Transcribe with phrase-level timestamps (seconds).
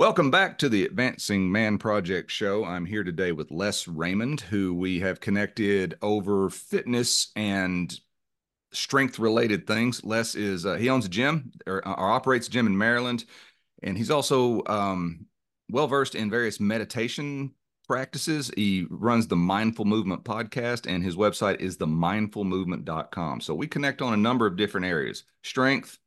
[0.00, 2.64] Welcome back to the Advancing Man Project show.
[2.64, 8.00] I'm here today with Les Raymond, who we have connected over fitness and
[8.72, 10.02] strength related things.
[10.02, 13.26] Les is uh, he owns a gym or, or, operates a gym in Maryland,
[13.82, 15.26] and he's also um,
[15.68, 17.52] well versed in various meditation
[17.86, 18.50] practices.
[18.56, 23.42] He runs the Mindful Movement podcast, and his website is themindfulmovement.com.
[23.42, 25.98] So we connect on a number of different areas: strength,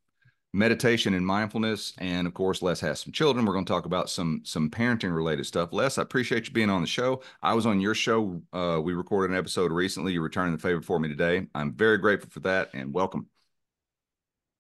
[0.54, 3.46] meditation and mindfulness and of course les has some children.
[3.46, 5.74] We're going to talk about some some parenting related stuff.
[5.74, 7.22] Les i appreciate you being on the show.
[7.42, 10.14] I was on your show uh, we recorded an episode recently.
[10.14, 11.48] You're returning the favor for me today.
[11.56, 13.28] I'm very grateful for that and welcome.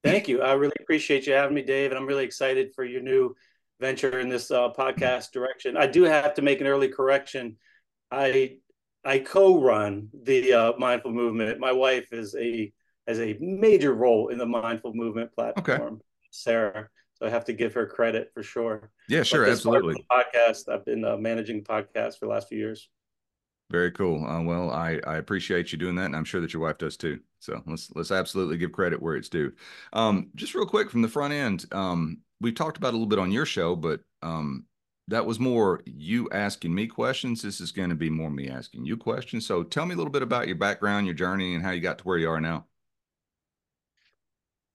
[0.04, 0.42] Thank you.
[0.42, 3.36] I really appreciate you having me dave and i'm really excited for your new
[3.80, 5.78] venture in this uh, podcast direction.
[5.78, 7.58] I do have to make an early correction.
[8.10, 8.58] I
[9.06, 11.60] i co-run the uh, mindful movement.
[11.60, 12.74] My wife is a
[13.08, 16.04] has a major role in the mindful movement platform, okay.
[16.32, 16.90] Sarah.
[17.16, 18.92] So I have to give her credit for sure.
[19.08, 20.06] Yeah, sure, absolutely.
[20.12, 20.68] Podcast.
[20.70, 22.90] I've been uh, managing the podcast for the last few years.
[23.72, 24.26] Very cool.
[24.26, 26.98] Uh, well, I, I appreciate you doing that, and I'm sure that your wife does
[26.98, 27.20] too.
[27.40, 29.52] So let's let's absolutely give credit where it's due.
[29.94, 33.20] Um, just real quick from the front end, um, we talked about a little bit
[33.20, 34.66] on your show, but um,
[35.08, 37.42] that was more you asking me questions.
[37.42, 39.46] This is going to be more me asking you questions.
[39.46, 41.98] So tell me a little bit about your background, your journey, and how you got
[42.00, 42.66] to where you are now.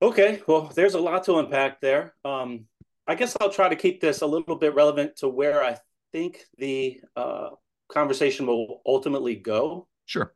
[0.01, 2.15] Okay, well, there's a lot to unpack there.
[2.25, 2.67] Um,
[3.07, 5.77] I guess I'll try to keep this a little bit relevant to where I
[6.13, 7.51] think the uh,
[7.89, 9.89] conversation will ultimately go.
[10.07, 10.33] Sure.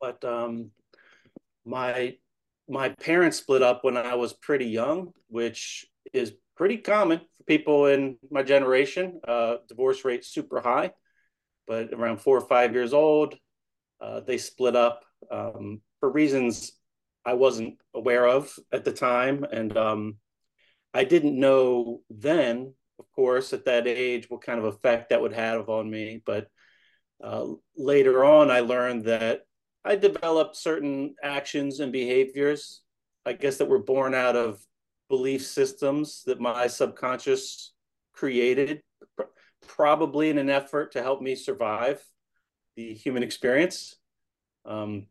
[0.00, 0.70] But um,
[1.64, 2.16] my
[2.68, 7.86] my parents split up when I was pretty young, which is pretty common for people
[7.86, 9.20] in my generation.
[9.26, 10.90] Uh, divorce rate super high,
[11.68, 13.36] but around four or five years old,
[14.00, 16.72] uh, they split up um, for reasons
[17.26, 19.44] I wasn't aware of at the time.
[19.50, 20.16] And um,
[20.94, 25.32] I didn't know then, of course, at that age, what kind of effect that would
[25.32, 26.22] have on me.
[26.24, 26.46] But
[27.22, 29.40] uh, later on, I learned that
[29.84, 32.82] I developed certain actions and behaviors,
[33.24, 34.60] I guess, that were born out of
[35.08, 37.72] belief systems that my subconscious
[38.12, 38.82] created,
[39.66, 42.02] probably in an effort to help me survive
[42.76, 43.96] the human experience.
[44.64, 45.06] Um,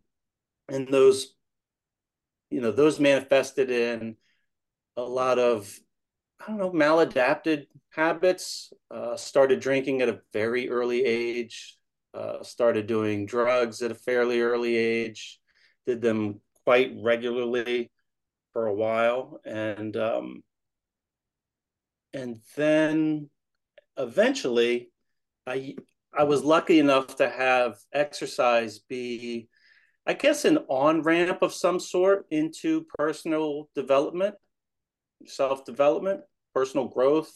[0.70, 1.36] and those
[2.56, 4.16] you know those manifested in
[4.96, 5.78] a lot of
[6.40, 8.72] I don't know maladapted habits.
[8.90, 11.78] Uh, started drinking at a very early age.
[12.14, 15.38] Uh, started doing drugs at a fairly early age.
[15.86, 17.92] Did them quite regularly
[18.54, 20.42] for a while, and um,
[22.14, 23.30] and then
[23.98, 24.92] eventually,
[25.46, 25.76] I
[26.18, 29.50] I was lucky enough to have exercise be
[30.08, 34.36] I guess, an on ramp of some sort into personal development,
[35.26, 36.22] self development,
[36.54, 37.32] personal growth.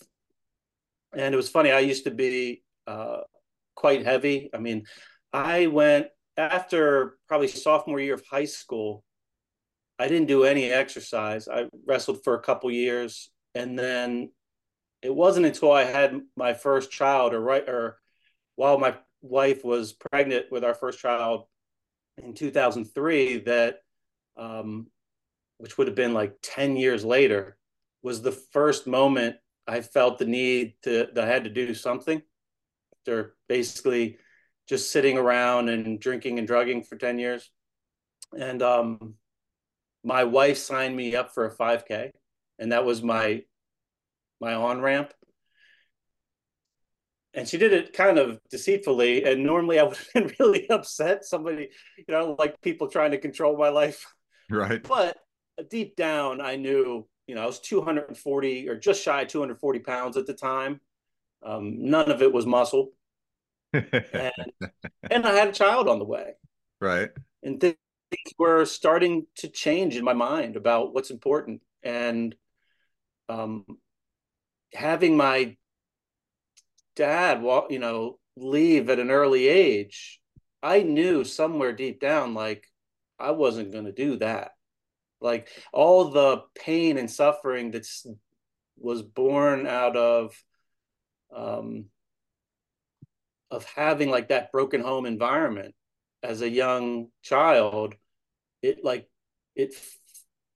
[1.13, 3.21] And it was funny, I used to be uh,
[3.75, 4.49] quite heavy.
[4.53, 4.85] I mean,
[5.33, 9.03] I went after probably sophomore year of high school.
[9.97, 11.47] I didn't do any exercise.
[11.47, 14.31] I wrestled for a couple years, and then
[15.01, 17.97] it wasn't until I had my first child, or right, or
[18.55, 21.45] while my wife was pregnant with our first child,
[22.23, 23.79] in 2003 that
[24.37, 24.87] um,
[25.57, 27.57] which would have been like 10 years later
[28.01, 29.35] was the first moment
[29.67, 32.21] i felt the need to that i had to do something.
[33.01, 34.17] After basically
[34.67, 37.49] just sitting around and drinking and drugging for 10 years.
[38.37, 39.15] And um,
[40.03, 42.11] my wife signed me up for a 5k
[42.59, 43.41] and that was my
[44.39, 45.13] my on ramp
[47.33, 49.23] and she did it kind of deceitfully.
[49.23, 51.25] And normally I would have been really upset.
[51.25, 54.05] Somebody, you know, like people trying to control my life.
[54.49, 54.81] Right.
[54.81, 55.17] But
[55.69, 60.17] deep down, I knew, you know, I was 240 or just shy of 240 pounds
[60.17, 60.81] at the time.
[61.43, 62.91] Um, none of it was muscle.
[63.73, 64.31] and,
[65.11, 66.33] and I had a child on the way.
[66.81, 67.09] Right.
[67.43, 67.77] And things
[68.37, 71.61] were starting to change in my mind about what's important.
[71.83, 72.35] And
[73.29, 73.65] um,
[74.73, 75.55] having my
[76.99, 80.19] dad, you know, leave at an early age,
[80.61, 82.67] I knew somewhere deep down, like
[83.17, 84.51] I wasn't going to do that.
[85.21, 87.87] Like all the pain and suffering that
[88.77, 90.35] was born out of,
[91.33, 91.85] um,
[93.49, 95.75] of having like that broken home environment
[96.21, 97.95] as a young child,
[98.61, 99.09] it like
[99.55, 99.73] it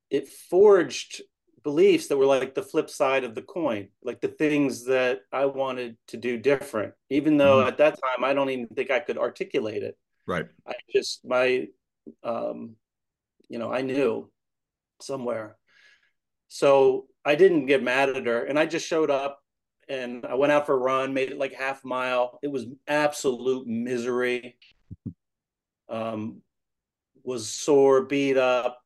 [0.09, 1.21] it forged
[1.63, 5.45] beliefs that were like the flip side of the coin, like the things that I
[5.45, 7.69] wanted to do different, even though mm-hmm.
[7.69, 9.97] at that time I don't even think I could articulate it.
[10.27, 10.45] Right.
[10.67, 11.67] I just, my,
[12.23, 12.75] um,
[13.49, 14.29] you know, I knew
[15.01, 15.57] somewhere.
[16.49, 19.39] So I didn't get mad at her and I just showed up
[19.89, 22.39] and I went out for a run, made it like half mile.
[22.41, 24.57] It was absolute misery.
[25.89, 26.41] Um,
[27.23, 28.82] was sore, beat up.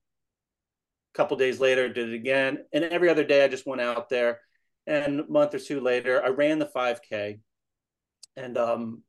[1.17, 4.39] Couple days later, did it again, and every other day I just went out there.
[4.85, 7.39] And a month or two later, I ran the 5K,
[8.35, 9.01] and um,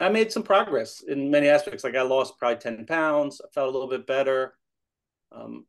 [0.00, 1.84] I made some progress in many aspects.
[1.84, 3.42] Like I lost probably 10 pounds.
[3.44, 4.54] I felt a little bit better.
[5.32, 5.66] Um,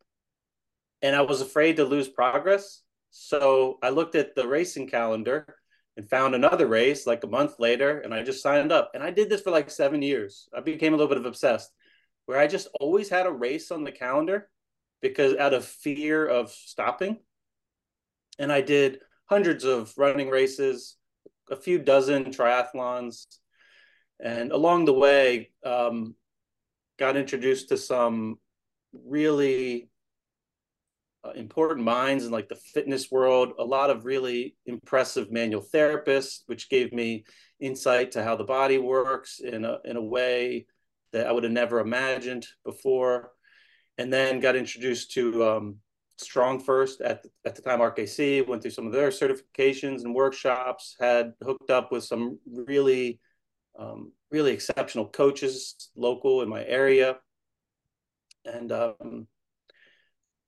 [1.01, 2.83] and I was afraid to lose progress.
[3.09, 5.57] So I looked at the racing calendar
[5.97, 8.91] and found another race like a month later, and I just signed up.
[8.93, 10.47] And I did this for like seven years.
[10.55, 11.69] I became a little bit of obsessed,
[12.27, 14.49] where I just always had a race on the calendar
[15.01, 17.17] because out of fear of stopping.
[18.39, 20.97] And I did hundreds of running races,
[21.49, 23.25] a few dozen triathlons,
[24.19, 26.15] and along the way, um,
[26.99, 28.37] got introduced to some
[28.93, 29.89] really
[31.23, 36.41] uh, important minds in like the fitness world, a lot of really impressive manual therapists,
[36.45, 37.23] which gave me
[37.59, 40.65] insight to how the body works in a, in a way
[41.13, 43.31] that I would have never imagined before.
[43.97, 45.75] And then got introduced to um,
[46.17, 50.15] Strong First at the, at the time RKC, went through some of their certifications and
[50.15, 53.19] workshops, had hooked up with some really,
[53.77, 57.17] um, really exceptional coaches local in my area.
[58.45, 59.27] And um,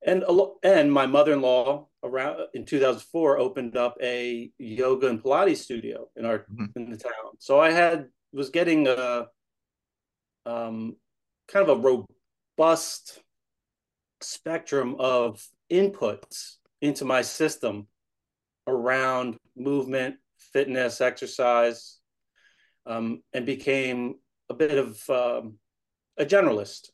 [0.06, 0.24] and
[0.64, 6.40] and my mother-in-law around in 2004 opened up a yoga and pilates studio in our
[6.40, 6.66] mm-hmm.
[6.76, 9.28] in the town so i had was getting a
[10.46, 10.98] um,
[11.48, 12.04] kind of a
[12.58, 13.22] robust
[14.24, 17.88] spectrum of inputs into my system
[18.68, 22.00] around movement fitness exercise
[22.86, 24.16] um, and became
[24.50, 25.56] a bit of um,
[26.18, 26.90] a generalist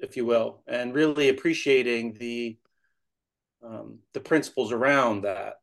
[0.00, 2.56] if you will, and really appreciating the
[3.62, 5.54] um, the principles around that,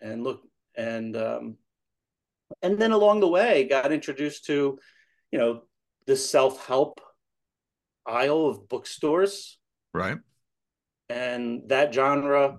[0.00, 0.42] and look
[0.76, 1.56] and um,
[2.62, 4.78] and then along the way got introduced to,
[5.32, 5.62] you know,
[6.06, 7.00] the self help
[8.06, 9.58] aisle of bookstores,
[9.94, 10.18] right?
[11.08, 12.58] And that genre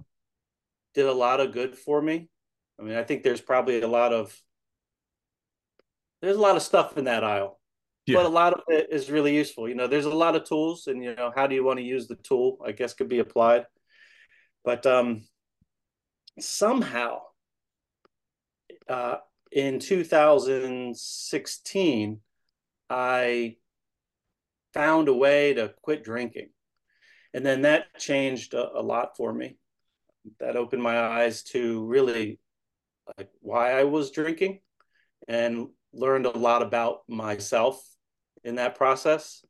[0.96, 2.30] did a lot of good for me.
[2.80, 4.36] I mean, I think there's probably a lot of
[6.22, 7.60] there's a lot of stuff in that aisle
[8.06, 8.18] yeah.
[8.18, 9.68] but a lot of it is really useful.
[9.68, 11.86] You know, there's a lot of tools, and you know, how do you want to
[11.86, 12.60] use the tool?
[12.66, 13.66] I guess could be applied,
[14.64, 15.28] but um,
[16.40, 17.22] somehow,
[18.88, 19.18] uh,
[19.52, 22.20] in 2016,
[22.90, 23.56] I
[24.74, 26.50] found a way to quit drinking,
[27.36, 29.58] and then that changed a, a lot for me.
[30.40, 32.40] That opened my eyes to really
[33.18, 34.62] like why I was drinking,
[35.28, 37.84] and learned a lot about myself
[38.44, 39.44] in that process.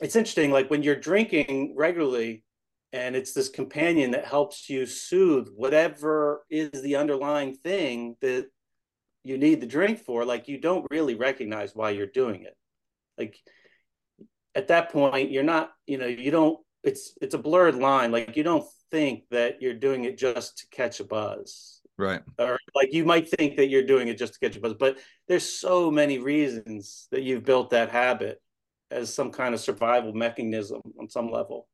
[0.00, 2.44] It's interesting, like when you're drinking regularly,
[2.92, 8.46] and it's this companion that helps you soothe whatever is the underlying thing that
[9.24, 12.56] you need the drink for, like you don't really recognize why you're doing it.
[13.18, 13.36] Like
[14.54, 18.10] at that point, you're not, you know, you don't, it's it's a blurred line.
[18.10, 22.22] Like you don't think that you're doing it just to catch a buzz Right.
[22.38, 24.98] Or like you might think that you're doing it just to catch a buzz, but
[25.28, 28.40] there's so many reasons that you've built that habit
[28.90, 31.68] as some kind of survival mechanism on some level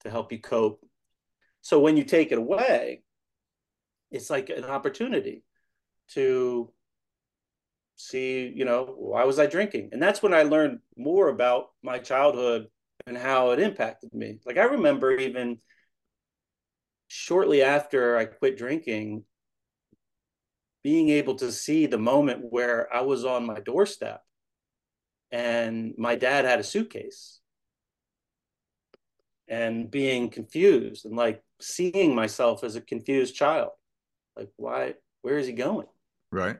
[0.00, 0.84] to help you cope.
[1.62, 3.02] So when you take it away,
[4.10, 5.42] it's like an opportunity
[6.10, 6.70] to
[7.96, 9.90] see, you know, why was I drinking?
[9.92, 12.68] And that's when I learned more about my childhood
[13.06, 14.38] and how it impacted me.
[14.44, 15.58] Like I remember even
[17.08, 19.24] shortly after I quit drinking,
[20.82, 24.22] being able to see the moment where I was on my doorstep
[25.32, 27.40] and my dad had a suitcase
[29.48, 33.70] and being confused and like seeing myself as a confused child
[34.36, 35.86] like why where is he going
[36.30, 36.58] right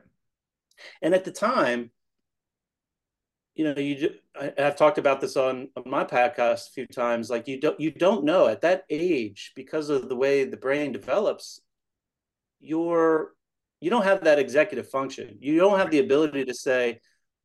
[1.01, 1.91] and at the time
[3.55, 7.29] you know you I, have talked about this on, on my podcast a few times
[7.29, 10.91] like you don't you don't know at that age because of the way the brain
[10.91, 11.61] develops
[12.59, 13.33] you're
[13.79, 15.37] you don't have that executive function.
[15.39, 16.99] You don't have the ability to say,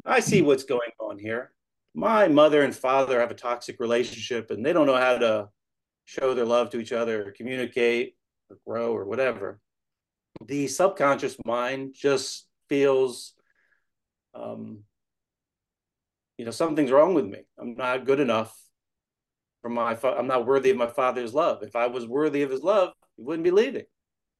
[0.05, 1.53] I see what's going on here.
[1.95, 5.49] My mother and father have a toxic relationship and they don't know how to
[6.05, 8.17] show their love to each other or communicate
[8.49, 9.61] or grow or whatever.
[10.47, 13.35] The subconscious mind just feels,
[14.35, 14.85] um,
[16.39, 17.41] you know, something's wrong with me.
[17.59, 18.57] I'm not good enough
[19.61, 21.63] for my, fa- I'm not worthy of my father's love.
[21.63, 23.85] If I was worthy of his love, he wouldn't be leaving.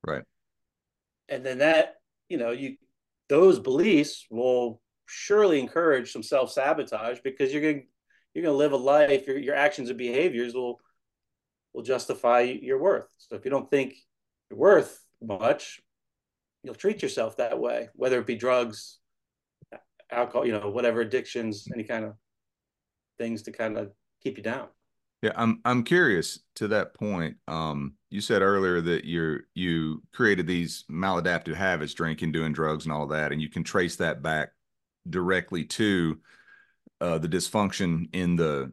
[0.07, 0.25] Right
[1.33, 1.95] and then that
[2.29, 2.77] you know you
[3.29, 7.87] those beliefs will surely encourage some self sabotage because you're going
[8.35, 10.79] you're going to live a life your, your actions and behaviors will
[11.73, 13.95] will justify your worth so if you don't think
[14.51, 15.81] you're worth much
[16.63, 18.99] you'll treat yourself that way, whether it be drugs,
[20.11, 22.15] alcohol, you know, whatever addictions, any kind of
[23.19, 23.93] things to kind of
[24.23, 24.69] keep you down.
[25.23, 27.37] Yeah, I'm I'm curious to that point.
[27.47, 32.93] Um, you said earlier that you're you created these maladaptive habits, drinking, doing drugs, and
[32.93, 34.51] all that, and you can trace that back
[35.09, 36.19] directly to
[37.01, 38.73] uh, the dysfunction in the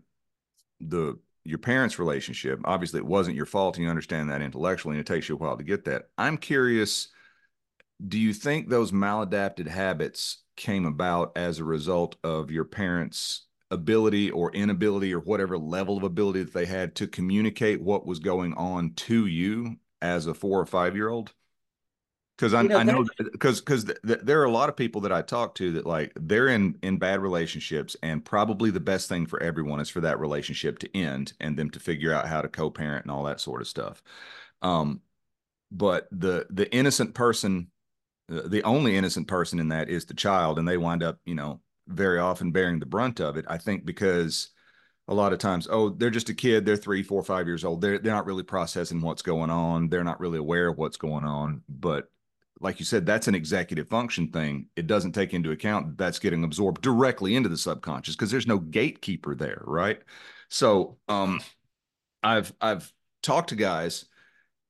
[0.80, 2.60] the your parents' relationship.
[2.66, 5.38] Obviously, it wasn't your fault, and you understand that intellectually, and it takes you a
[5.38, 6.10] while to get that.
[6.18, 7.10] I'm curious.
[8.06, 14.32] Do you think those maladapted habits came about as a result of your parents' ability
[14.32, 18.54] or inability or whatever level of ability that they had to communicate what was going
[18.56, 21.34] on to you as a four or five year old
[22.40, 24.78] because I, you know, I know because because th- th- there are a lot of
[24.78, 28.80] people that I talk to that like they're in in bad relationships and probably the
[28.80, 32.28] best thing for everyone is for that relationship to end and them to figure out
[32.28, 34.02] how to co-parent and all that sort of stuff.
[34.62, 35.02] Um,
[35.70, 37.72] but the the innocent person,
[38.30, 41.62] the only innocent person in that is the child, and they wind up you know
[41.88, 43.46] very often bearing the brunt of it.
[43.48, 44.50] I think because
[45.08, 46.66] a lot of times, oh, they're just a kid.
[46.66, 47.82] They're three, four, five years old.
[47.82, 49.90] They're they're not really processing what's going on.
[49.90, 51.64] They're not really aware of what's going on.
[51.68, 52.10] But
[52.60, 54.68] like you said, that's an executive function thing.
[54.76, 58.48] It doesn't take into account that that's getting absorbed directly into the subconscious because there's
[58.48, 60.00] no gatekeeper there, right?
[60.50, 61.42] So, um,
[62.22, 62.92] I've I've
[63.24, 64.06] talked to guys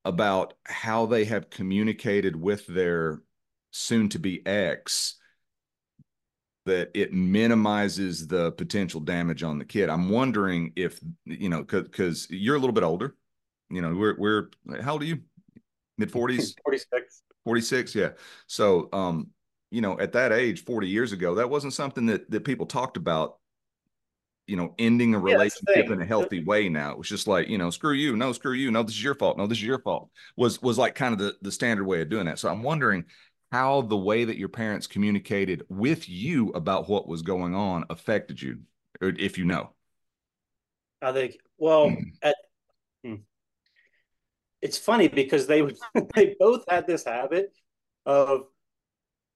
[0.06, 3.22] about how they have communicated with their
[3.72, 5.16] soon to be X,
[6.66, 9.90] that it minimizes the potential damage on the kid.
[9.90, 13.16] I'm wondering if you know because you're a little bit older.
[13.70, 14.50] You know, we're we're
[14.82, 15.20] how old are you?
[15.98, 16.56] Mid 40s?
[16.64, 17.24] 46.
[17.44, 18.10] 46, yeah.
[18.48, 19.28] So um,
[19.72, 22.98] you know, at that age, 40 years ago, that wasn't something that that people talked
[22.98, 23.40] about
[24.50, 26.92] you know, ending a relationship yeah, in a healthy way now.
[26.92, 29.14] It was just like, you know, screw you, no, screw you, no, this is your
[29.14, 30.10] fault, no, this is your fault.
[30.38, 32.40] Was was like kind of the the standard way of doing that.
[32.40, 33.06] So I'm wondering
[33.52, 38.42] how the way that your parents communicated with you about what was going on affected
[38.42, 38.60] you,
[39.02, 39.72] if you know.
[41.02, 42.04] I think, well, mm.
[42.22, 42.36] at,
[43.04, 43.16] hmm.
[44.62, 45.62] it's funny because they
[46.16, 47.52] they both had this habit
[48.06, 48.44] of,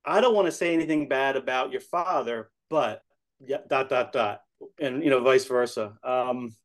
[0.05, 3.01] I don't want to say anything bad about your father, but
[3.39, 4.41] yeah, dot dot dot,
[4.79, 5.93] and you know, vice versa.
[6.03, 6.55] Um,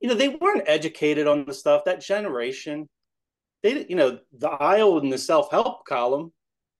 [0.00, 1.84] you know, they weren't educated on the stuff.
[1.84, 2.88] That generation,
[3.62, 6.32] they you know the aisle in the self-help column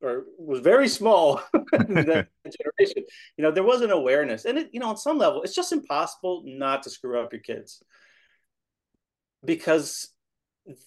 [0.03, 3.05] or was very small in that generation.
[3.37, 5.73] You know there was an awareness and it you know on some level it's just
[5.73, 7.83] impossible not to screw up your kids.
[9.45, 10.09] Because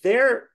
[0.04, 0.50] they're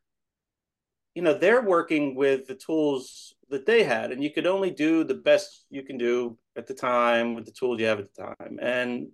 [1.15, 5.05] you know they're working with the tools that they had and you could only do
[5.05, 8.23] the best you can do at the time with the tools you have at the
[8.23, 8.59] time.
[8.61, 9.09] And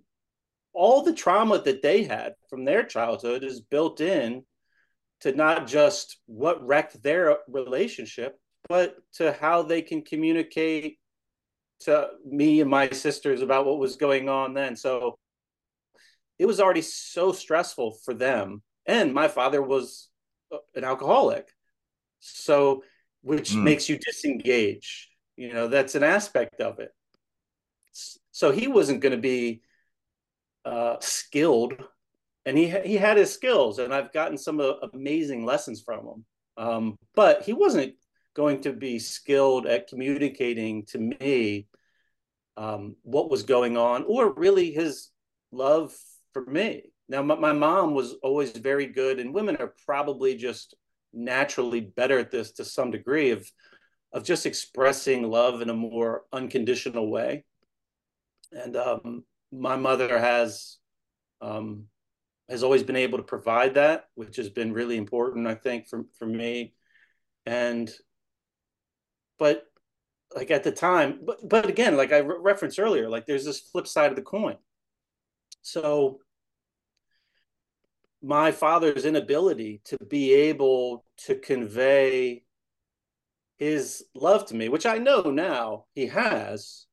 [0.73, 4.43] all the trauma that they had from their childhood is built in
[5.21, 10.97] to not just what wrecked their relationship, but to how they can communicate
[11.81, 14.75] to me and my sisters about what was going on then.
[14.75, 15.17] So
[16.39, 18.61] it was already so stressful for them.
[18.85, 20.09] And my father was
[20.75, 21.47] an alcoholic.
[22.19, 22.83] So,
[23.21, 23.63] which mm.
[23.63, 25.09] makes you disengage.
[25.37, 26.91] You know, that's an aspect of it.
[28.31, 29.61] So he wasn't going to be
[30.65, 31.73] uh, skilled
[32.45, 34.59] and he he had his skills, and I've gotten some
[34.93, 36.25] amazing lessons from him.
[36.57, 37.95] Um, but he wasn't
[38.35, 41.67] going to be skilled at communicating to me
[42.57, 45.09] um, what was going on, or really his
[45.51, 45.93] love
[46.33, 46.91] for me.
[47.07, 50.75] Now, my, my mom was always very good, and women are probably just
[51.13, 53.49] naturally better at this to some degree of
[54.13, 57.43] of just expressing love in a more unconditional way.
[58.51, 60.77] And um, my mother has
[61.41, 61.87] um,
[62.49, 66.05] has always been able to provide that, which has been really important, I think, for,
[66.17, 66.73] for me.
[67.45, 67.91] And,
[69.39, 69.63] but
[70.35, 73.59] like at the time, but, but again, like I re- referenced earlier, like there's this
[73.59, 74.57] flip side of the coin.
[75.61, 76.19] So
[78.21, 82.43] my father's inability to be able to convey
[83.57, 86.85] his love to me, which I know now he has,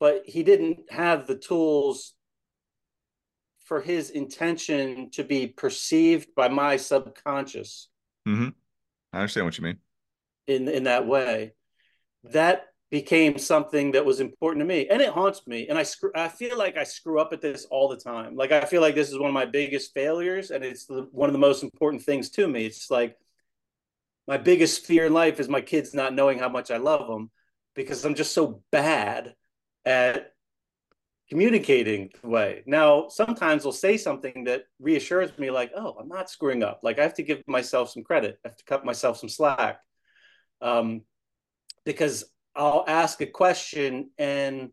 [0.00, 2.14] but he didn't have the tools
[3.64, 7.88] for his intention to be perceived by my subconscious.
[8.26, 8.48] Mm-hmm.
[9.12, 9.78] I understand what you mean.
[10.46, 11.54] In in that way,
[12.24, 15.66] that became something that was important to me, and it haunts me.
[15.68, 16.10] And I screw.
[16.14, 18.36] I feel like I screw up at this all the time.
[18.36, 21.28] Like I feel like this is one of my biggest failures, and it's the, one
[21.28, 22.66] of the most important things to me.
[22.66, 23.16] It's like
[24.26, 27.30] my biggest fear in life is my kids not knowing how much I love them
[27.74, 29.34] because I'm just so bad
[29.84, 30.31] at
[31.32, 32.62] communicating the way.
[32.66, 36.80] Now, sometimes they'll say something that reassures me, like, oh, I'm not screwing up.
[36.82, 39.80] Like, I have to give myself some credit, I have to cut myself some slack.
[40.62, 41.02] um,
[41.84, 42.24] because
[42.54, 44.70] I'll ask a question and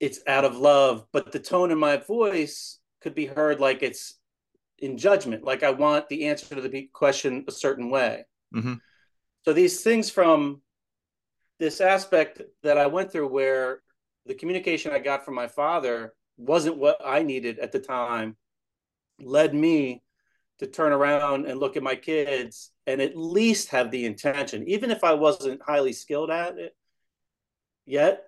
[0.00, 4.14] it's out of love, but the tone in my voice could be heard like it's
[4.78, 8.24] in judgment, like I want the answer to the question a certain way.
[8.54, 8.74] Mm-hmm.
[9.44, 10.60] So these things from
[11.58, 13.82] this aspect that I went through where
[14.28, 18.36] the communication I got from my father wasn't what I needed at the time
[19.20, 20.02] led me
[20.58, 24.90] to turn around and look at my kids and at least have the intention, even
[24.90, 26.76] if I wasn't highly skilled at it
[27.86, 28.24] yet,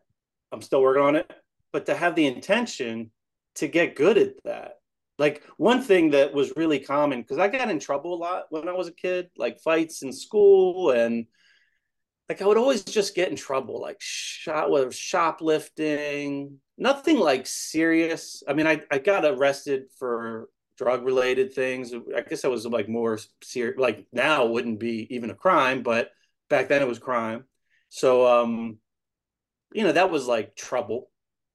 [0.52, 1.30] I'm still working on it,
[1.72, 3.10] but to have the intention
[3.56, 4.78] to get good at that.
[5.18, 8.68] Like one thing that was really common, because I got in trouble a lot when
[8.68, 11.26] I was a kid, like fights in school and
[12.30, 18.44] like I would always just get in trouble, like shot with shoplifting, nothing like serious.
[18.46, 21.92] I mean, I, I got arrested for drug related things.
[21.92, 23.80] I guess that was like more serious.
[23.80, 26.10] Like now wouldn't be even a crime, but
[26.48, 27.46] back then it was crime.
[27.88, 28.78] So, um,
[29.72, 31.10] you know, that was like trouble.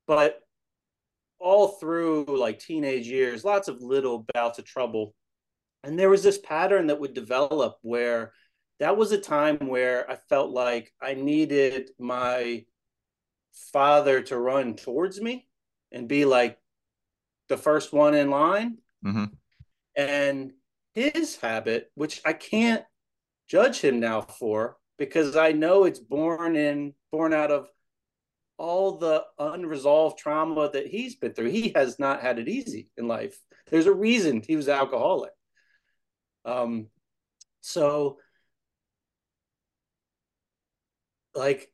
[0.08, 0.42] But
[1.40, 5.16] all through like teenage years, lots of little bouts of trouble.
[5.86, 8.34] And there was this pattern that would develop where
[8.80, 12.66] that was a time where I felt like I needed my
[13.72, 15.48] father to run towards me
[15.92, 16.58] and be like
[17.48, 19.26] the first one in line Mm-hmm.
[19.96, 20.52] And
[20.94, 22.84] his habit, which I can't
[23.48, 27.68] judge him now for, because I know it's born in born out of
[28.58, 31.50] all the unresolved trauma that he's been through.
[31.50, 33.38] He has not had it easy in life.
[33.70, 35.32] There's a reason he was alcoholic.
[36.46, 36.88] Um,
[37.62, 38.20] so
[41.36, 41.70] like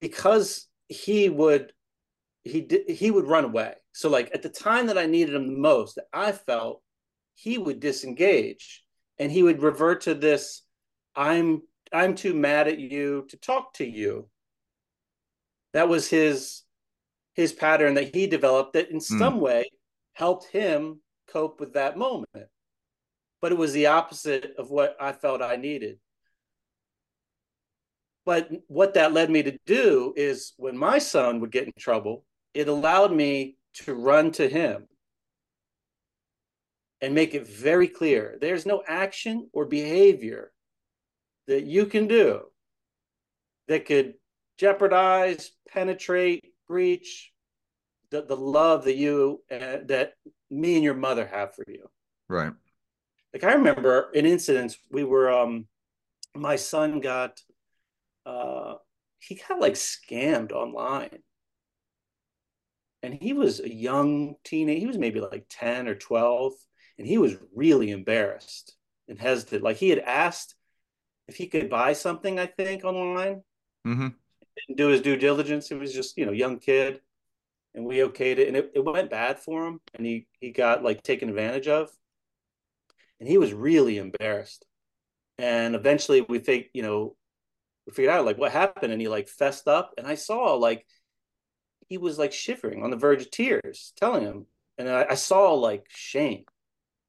[0.00, 1.72] because he would
[2.42, 3.74] he did he would run away.
[3.92, 6.82] So like at the time that I needed him the most, that I felt
[7.34, 8.84] he would disengage
[9.18, 10.62] and he would revert to this
[11.14, 14.28] I'm I'm too mad at you to talk to you.
[15.72, 16.62] That was his
[17.34, 19.18] his pattern that he developed that in mm.
[19.18, 19.64] some way
[20.14, 22.28] helped him cope with that moment.
[23.40, 25.98] But it was the opposite of what I felt I needed.
[28.26, 32.24] But what that led me to do is when my son would get in trouble,
[32.54, 34.86] it allowed me to run to him
[37.00, 40.52] and make it very clear there's no action or behavior
[41.46, 42.42] that you can do
[43.68, 44.14] that could
[44.58, 47.32] jeopardize, penetrate, breach
[48.10, 50.14] the, the love that you uh, that
[50.50, 51.88] me and your mother have for you.
[52.28, 52.52] Right.
[53.32, 55.66] Like I remember an incident we were um
[56.34, 57.40] my son got
[58.30, 58.74] uh
[59.18, 61.18] he got like scammed online
[63.02, 64.80] and he was a young teenager.
[64.80, 66.52] He was maybe like ten or twelve,
[66.98, 68.76] and he was really embarrassed
[69.08, 69.62] and hesitant.
[69.62, 70.54] Like he had asked
[71.28, 73.42] if he could buy something, I think, online.
[73.86, 74.08] Mm-hmm.
[74.68, 75.68] Didn't do his due diligence.
[75.68, 77.00] He was just you know young kid,
[77.74, 80.84] and we okayed it, and it, it went bad for him, and he he got
[80.84, 81.90] like taken advantage of,
[83.18, 84.66] and he was really embarrassed.
[85.38, 87.16] And eventually, we think you know
[87.90, 90.86] figured out like what happened, and he like fessed up, and I saw like
[91.88, 94.46] he was like shivering on the verge of tears, telling him.
[94.78, 96.44] And I, I saw like shame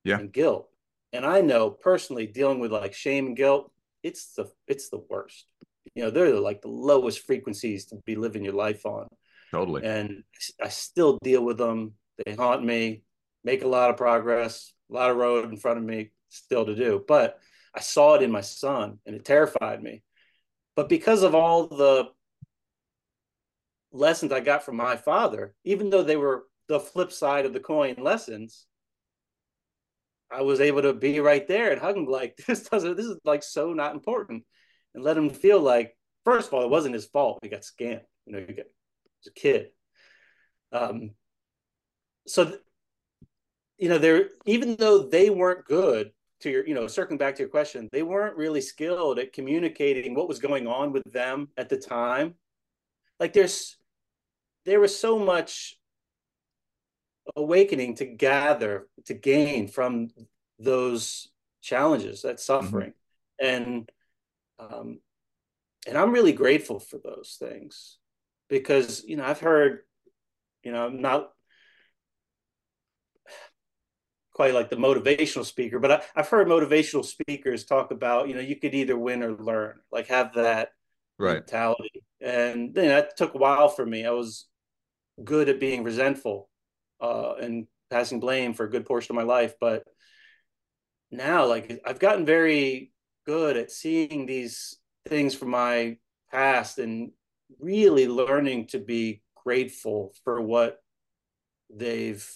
[0.03, 0.17] yeah.
[0.17, 0.67] and guilt.
[1.13, 3.71] And I know personally dealing with like shame and guilt,
[4.03, 5.45] it's the it's the worst.
[5.95, 9.07] You know, they're like the lowest frequencies to be living your life on.
[9.51, 9.83] Totally.
[9.85, 10.23] And
[10.61, 11.93] I still deal with them.
[12.25, 13.03] They haunt me,
[13.43, 16.75] make a lot of progress, a lot of road in front of me still to
[16.75, 17.03] do.
[17.07, 17.39] But
[17.75, 20.03] I saw it in my son and it terrified me.
[20.75, 22.09] But because of all the
[23.91, 27.59] lessons I got from my father, even though they were the flip side of the
[27.59, 28.65] coin lessons,
[30.31, 33.17] I was able to be right there and hug him like this doesn't this is
[33.25, 34.43] like so not important
[34.95, 38.01] and let him feel like first of all it wasn't his fault he got scammed
[38.25, 38.65] you know he, got,
[39.23, 39.67] he a kid.
[40.71, 41.11] Um
[42.27, 42.57] so
[43.77, 47.43] you know there even though they weren't good to your you know circling back to
[47.43, 51.69] your question they weren't really skilled at communicating what was going on with them at
[51.69, 52.33] the time
[53.19, 53.77] like there's
[54.65, 55.77] there was so much
[57.35, 60.09] awakening to gather to gain from
[60.59, 61.29] those
[61.61, 62.63] challenges that mm-hmm.
[62.63, 62.93] suffering
[63.41, 63.63] mm-hmm.
[63.63, 63.91] and
[64.59, 64.99] um
[65.87, 67.97] and i'm really grateful for those things
[68.49, 69.79] because you know i've heard
[70.63, 71.31] you know i'm not
[74.33, 78.41] quite like the motivational speaker but I, i've heard motivational speakers talk about you know
[78.41, 80.69] you could either win or learn like have that
[81.17, 81.35] right.
[81.35, 84.47] mentality and then that took a while for me i was
[85.23, 86.49] good at being resentful
[86.99, 89.55] uh, and passing blame for a good portion of my life.
[89.59, 89.83] But
[91.11, 92.91] now, like, I've gotten very
[93.25, 95.97] good at seeing these things from my
[96.31, 97.11] past and
[97.59, 100.77] really learning to be grateful for what
[101.69, 102.27] they've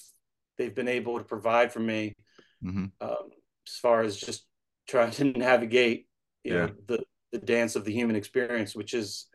[0.57, 2.15] they've been able to provide for me
[2.63, 2.85] mm-hmm.
[3.01, 3.29] um,
[3.67, 4.45] as far as just
[4.87, 6.07] trying to navigate
[6.43, 6.65] you yeah.
[6.65, 9.27] know the the dance of the human experience which is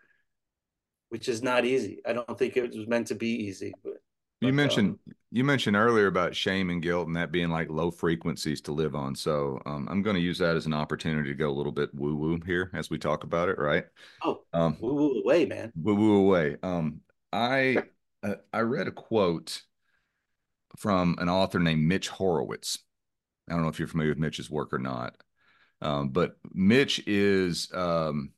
[1.11, 3.95] which is not easy i don't think it was meant to be easy but
[4.41, 7.91] you mentioned um, you mentioned earlier about shame and guilt and that being like low
[7.91, 9.15] frequencies to live on.
[9.15, 11.95] So um, I'm going to use that as an opportunity to go a little bit
[11.95, 13.85] woo woo here as we talk about it, right?
[14.23, 15.73] Oh, um, woo woo away, man.
[15.77, 16.57] Woo woo away.
[16.63, 17.01] Um,
[17.33, 17.85] I
[18.23, 19.63] uh, I read a quote
[20.81, 22.79] from an author named Mitch Horowitz.
[23.49, 25.15] I don't know if you're familiar with Mitch's work or not,
[25.83, 28.31] um, but Mitch is um,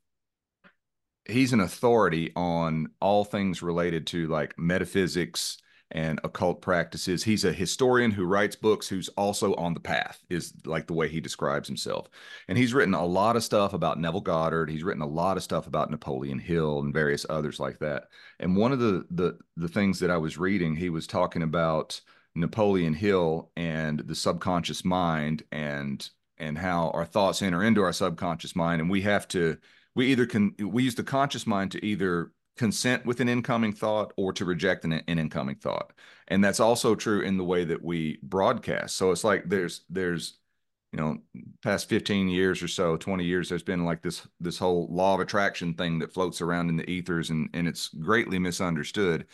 [1.25, 5.59] he's an authority on all things related to like metaphysics
[5.93, 7.23] and occult practices.
[7.23, 11.09] He's a historian who writes books who's also on the path, is like the way
[11.09, 12.09] he describes himself.
[12.49, 14.69] And he's written a lot of stuff about Neville Goddard.
[14.69, 18.05] He's written a lot of stuff about Napoleon Hill and various others like that.
[18.41, 22.01] And one of the the the things that I was reading, he was talking about
[22.35, 28.57] Napoleon Hill and the subconscious mind and and how our thoughts enter into our subconscious
[28.57, 28.81] mind.
[28.81, 29.59] And we have to
[29.95, 34.13] we either can we use the conscious mind to either consent with an incoming thought
[34.17, 35.93] or to reject an, an incoming thought.
[36.29, 38.97] And that's also true in the way that we broadcast.
[38.97, 40.39] So it's like there's there's
[40.93, 41.19] you know
[41.63, 45.21] past 15 years or so 20 years there's been like this this whole law of
[45.21, 49.27] attraction thing that floats around in the ethers and and it's greatly misunderstood.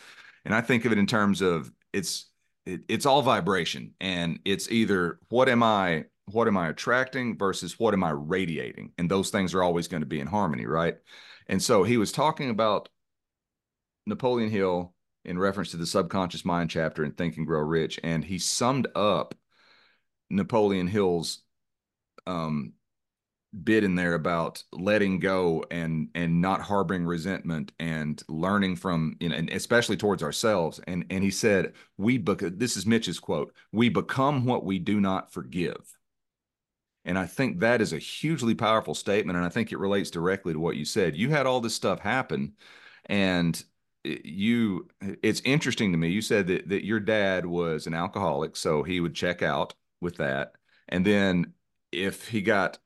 [0.45, 2.28] And i think of it in terms of it's
[2.69, 7.79] it, it's all vibration and it's either what am i what am i attracting versus
[7.79, 8.91] what am i radiating?
[8.97, 10.95] And those things are always going to be in harmony right?
[11.47, 12.89] And so he was talking about
[14.05, 14.93] Napoleon Hill
[15.25, 18.87] in reference to the subconscious mind chapter in Think and Grow Rich, and he summed
[18.95, 19.35] up
[20.29, 21.43] Napoleon Hill's
[22.25, 22.73] um,
[23.63, 29.29] bit in there about letting go and and not harboring resentment and learning from you
[29.29, 30.79] know and especially towards ourselves.
[30.87, 35.01] And and he said we bec- this is Mitch's quote we become what we do
[35.01, 35.95] not forgive.
[37.05, 40.53] And I think that is a hugely powerful statement and I think it relates directly
[40.53, 41.15] to what you said.
[41.15, 42.53] You had all this stuff happen
[43.05, 43.61] and
[44.03, 44.87] you
[45.23, 46.09] it's interesting to me.
[46.09, 50.17] You said that that your dad was an alcoholic so he would check out with
[50.17, 50.53] that.
[50.87, 51.53] And then
[51.91, 52.77] if he got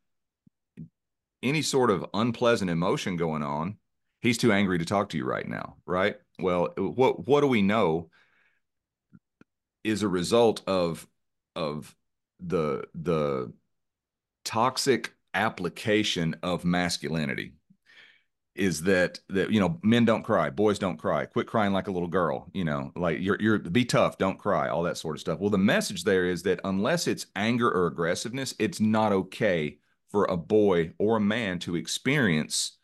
[1.43, 3.77] any sort of unpleasant emotion going on
[4.21, 6.15] he's too angry to talk to you right now right?
[6.39, 8.09] Well what what do we know
[9.83, 11.05] is a result of
[11.55, 11.95] of
[12.39, 13.53] the the
[14.43, 17.53] toxic application of masculinity
[18.55, 21.91] is that that you know men don't cry boys don't cry quit crying like a
[21.91, 25.19] little girl you know like you're you're be tough don't cry all that sort of
[25.19, 25.39] stuff.
[25.39, 29.79] Well the message there is that unless it's anger or aggressiveness it's not okay
[30.13, 32.77] for a boy or a man to experience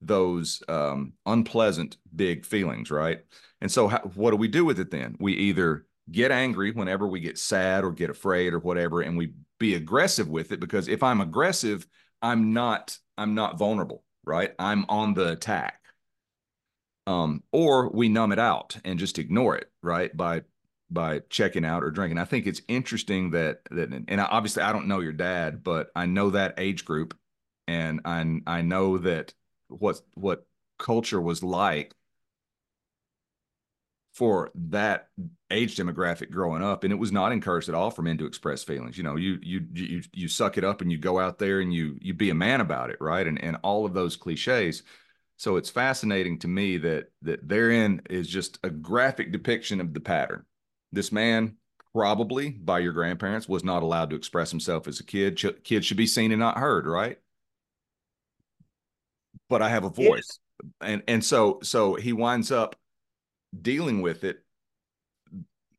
[0.00, 3.20] those um, unpleasant big feelings right
[3.60, 7.06] and so how, what do we do with it then we either get angry whenever
[7.06, 10.88] we get sad or get afraid or whatever and we be aggressive with it because
[10.88, 11.86] if i'm aggressive
[12.22, 14.52] i'm not i'm not vulnerable right?
[14.58, 15.80] I'm on the attack.
[17.06, 20.14] Um, or we numb it out and just ignore it, right?
[20.14, 20.42] By
[20.90, 22.18] by checking out or drinking.
[22.18, 26.06] I think it's interesting that that and obviously I don't know your dad, but I
[26.06, 27.16] know that age group
[27.66, 29.34] and I I know that
[29.68, 30.46] what what
[30.78, 31.94] culture was like
[34.14, 35.08] for that
[35.50, 38.62] age demographic growing up and it was not encouraged at all for men to express
[38.62, 38.96] feelings.
[38.96, 41.74] You know you you you you suck it up and you go out there and
[41.74, 43.26] you you be a man about it right?
[43.26, 44.84] And and all of those cliches.
[45.38, 50.00] So it's fascinating to me that that therein is just a graphic depiction of the
[50.00, 50.44] pattern
[50.92, 51.56] this man
[51.94, 55.86] probably by your grandparents was not allowed to express himself as a kid Ch- kids
[55.86, 57.18] should be seen and not heard right
[59.48, 60.38] but i have a voice
[60.80, 62.76] and and so so he winds up
[63.62, 64.42] dealing with it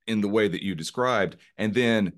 [0.08, 1.36] in the way that you described.
[1.58, 2.14] And then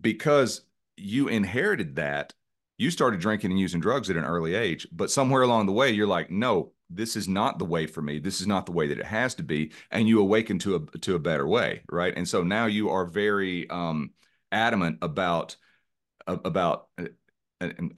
[0.00, 0.62] because
[0.96, 2.32] you inherited that,
[2.78, 4.86] you started drinking and using drugs at an early age.
[4.92, 8.18] But somewhere along the way, you're like, no, this is not the way for me.
[8.18, 9.72] This is not the way that it has to be.
[9.90, 12.14] And you awaken to a to a better way, right?
[12.16, 14.10] And so now you are very um,
[14.50, 15.56] adamant about
[16.26, 16.88] about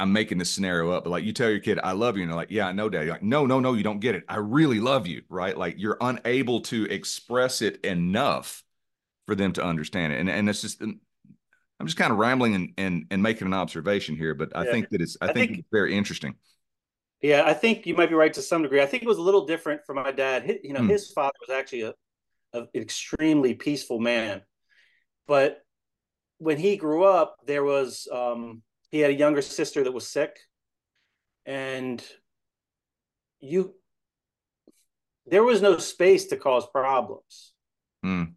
[0.01, 2.23] I'm making this scenario up, but like you tell your kid, I love you.
[2.23, 3.05] And they're like, yeah, I know, dad.
[3.05, 4.25] You're like, no, no, no, you don't get it.
[4.29, 5.23] I really love you.
[5.29, 5.57] Right.
[5.57, 8.63] Like you're unable to express it enough
[9.27, 10.21] for them to understand it.
[10.21, 11.01] And, and it's just, I'm
[11.87, 14.71] just kind of rambling and, and, and making an observation here, but I yeah.
[14.71, 16.35] think that it's, I, I think, think, it's very interesting.
[17.25, 17.45] Yeah.
[17.47, 18.83] I think you might be right to some degree.
[18.83, 20.43] I think it was a little different for my dad.
[20.43, 20.89] His, you know, hmm.
[20.89, 21.95] his father was actually a,
[22.53, 24.43] a, an extremely peaceful man,
[25.27, 25.63] but
[26.39, 30.37] when he grew up, there was, um, he had a younger sister that was sick
[31.47, 32.05] and
[33.41, 33.75] you
[35.27, 37.53] there was no space to cause problems.
[38.05, 38.35] Mm.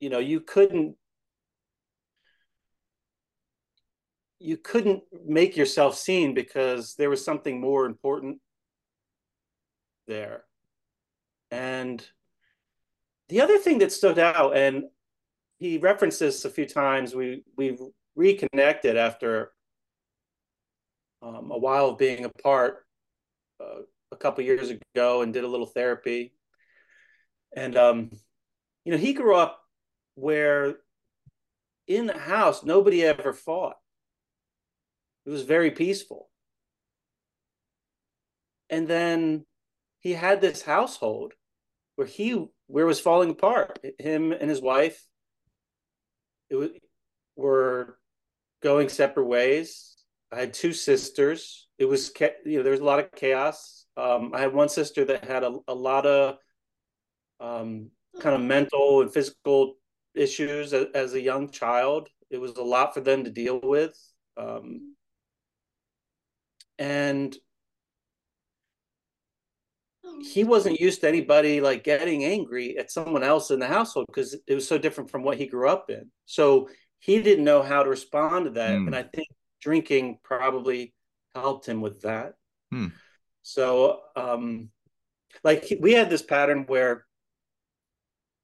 [0.00, 0.96] You know, you couldn't
[4.46, 8.38] you couldn't make yourself seen because there was something more important
[10.06, 10.44] there.
[11.50, 12.06] And
[13.28, 14.84] the other thing that stood out, and
[15.58, 17.76] he referenced this a few times, we we
[18.14, 19.50] reconnected after
[21.22, 22.86] um, a while of being apart
[23.60, 23.82] uh,
[24.12, 26.32] a couple years ago and did a little therapy.
[27.56, 28.10] And um,
[28.84, 29.60] you know, he grew up
[30.14, 30.76] where
[31.88, 33.74] in the house nobody ever fought.
[35.26, 36.30] It was very peaceful.
[38.70, 39.44] And then
[39.98, 41.34] he had this household
[41.96, 43.78] where he where was falling apart.
[43.98, 45.04] Him and his wife
[46.48, 46.70] it was,
[47.36, 47.98] were
[48.62, 49.96] going separate ways.
[50.32, 51.68] I had two sisters.
[51.78, 52.12] It was
[52.44, 53.86] you know there was a lot of chaos.
[53.96, 56.36] Um, I had one sister that had a, a lot of
[57.40, 59.74] um, kind of mental and physical
[60.14, 62.08] issues as, as, a young child.
[62.30, 63.96] It was a lot for them to deal with.
[64.36, 64.95] Um,
[66.78, 67.36] and
[70.22, 74.36] he wasn't used to anybody like getting angry at someone else in the household because
[74.46, 76.10] it was so different from what he grew up in.
[76.24, 76.68] So
[77.00, 78.72] he didn't know how to respond to that.
[78.72, 78.86] Mm.
[78.86, 79.28] And I think
[79.60, 80.94] drinking probably
[81.34, 82.34] helped him with that.
[82.72, 82.92] Mm.
[83.42, 84.70] So, um,
[85.44, 87.04] like we had this pattern where,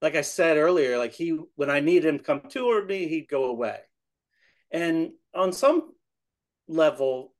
[0.03, 3.29] like I said earlier, like he, when I needed him to come toward me, he'd
[3.29, 3.79] go away.
[4.71, 5.93] And on some
[6.69, 7.32] level,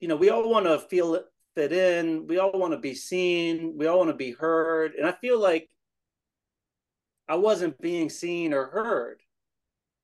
[0.00, 1.20] you know, we all want to feel
[1.54, 2.26] fit in.
[2.26, 3.76] We all want to be seen.
[3.76, 4.94] We all want to be heard.
[4.94, 5.68] And I feel like
[7.28, 9.20] I wasn't being seen or heard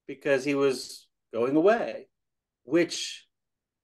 [0.07, 2.09] because he was going away,
[2.64, 3.26] which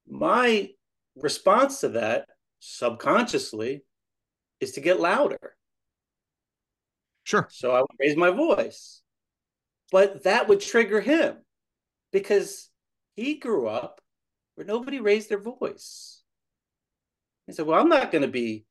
[0.09, 0.71] my
[1.17, 2.27] response to that
[2.61, 3.83] subconsciously
[4.61, 5.57] is to get louder.
[7.25, 7.49] Sure.
[7.51, 9.03] So I would raise my voice.
[9.93, 11.37] But that would trigger him
[12.13, 12.69] because
[13.15, 14.01] he grew up
[14.57, 16.23] where nobody raised their voice.
[17.47, 18.65] He said, Well, I'm not going to be,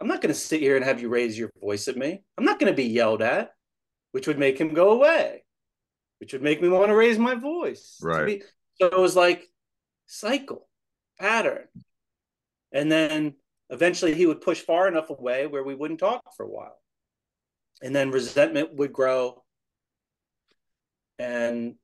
[0.00, 2.22] I'm not going to sit here and have you raise your voice at me.
[2.38, 3.50] I'm not going to be yelled at,
[4.12, 5.44] which would make him go away,
[6.20, 7.98] which would make me want to raise my voice.
[8.02, 8.42] Right.
[8.80, 9.48] So it was like
[10.06, 10.68] cycle,
[11.20, 11.66] pattern.
[12.72, 13.34] And then
[13.70, 16.76] eventually he would push far enough away where we wouldn't talk for a while.
[17.82, 19.42] And then resentment would grow.
[21.18, 21.74] And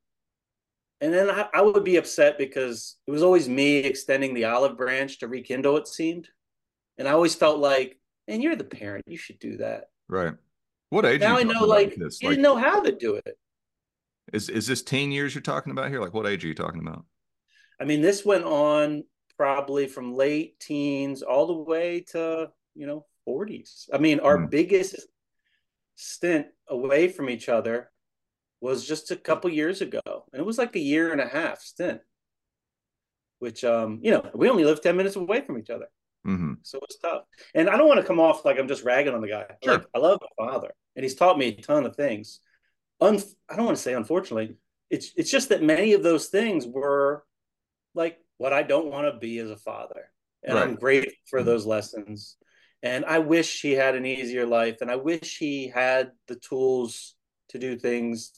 [1.00, 4.76] and then I, I, would be upset because it was always me extending the olive
[4.76, 6.28] branch to rekindle it seemed.
[6.98, 9.84] And i always felt like and you're the parent you should do that.
[10.08, 10.34] Right.
[10.90, 12.20] What age now i know like this?
[12.20, 13.38] you like, didn't know how to do it.
[14.32, 16.00] Is is this teen years you're talking about here?
[16.00, 17.04] Like what age are you talking about?
[17.80, 19.04] I mean this went on
[19.36, 24.50] probably from late teens all the way to you know 40s i mean our mm.
[24.50, 24.96] biggest
[25.94, 27.90] stint away from each other
[28.60, 31.60] was just a couple years ago, and it was like a year and a half
[31.60, 32.00] stint.
[33.38, 35.86] Which, um, you know, we only live ten minutes away from each other,
[36.26, 36.54] mm-hmm.
[36.62, 37.22] so it's tough.
[37.54, 39.46] And I don't want to come off like I'm just ragging on the guy.
[39.64, 39.74] Sure.
[39.74, 42.40] Like I love my father, and he's taught me a ton of things.
[43.00, 44.56] Un- I don't want to say unfortunately.
[44.90, 47.24] It's it's just that many of those things were
[47.94, 50.10] like what I don't want to be as a father,
[50.42, 50.64] and right.
[50.64, 51.46] I'm grateful for mm-hmm.
[51.46, 52.36] those lessons.
[52.82, 57.14] And I wish he had an easier life, and I wish he had the tools
[57.50, 58.32] to do things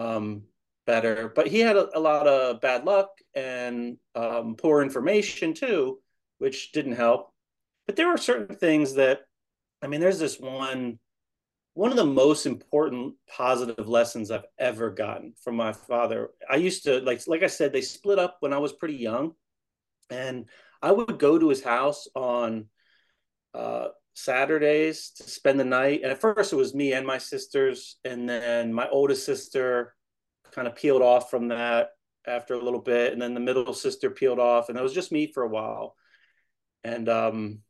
[0.00, 0.42] um,
[0.86, 1.30] better.
[1.34, 5.98] But he had a, a, lot of bad luck and um, poor information too,
[6.38, 7.32] which didn't help.
[7.86, 9.20] But there were certain things that,
[9.82, 10.98] I mean, there's this one,
[11.74, 16.30] one of the most important positive lessons I've ever gotten from my father.
[16.48, 19.32] I used to like, like I said, they split up when I was pretty young,
[20.08, 20.46] and
[20.82, 22.66] I would go to his house on
[23.54, 23.88] uh,
[24.24, 26.00] Saturdays to spend the night.
[26.02, 27.96] And at first it was me and my sisters.
[28.04, 29.94] And then my oldest sister
[30.52, 31.90] kind of peeled off from that
[32.26, 33.12] after a little bit.
[33.12, 34.68] And then the middle sister peeled off.
[34.68, 35.96] And it was just me for a while.
[36.84, 37.60] And um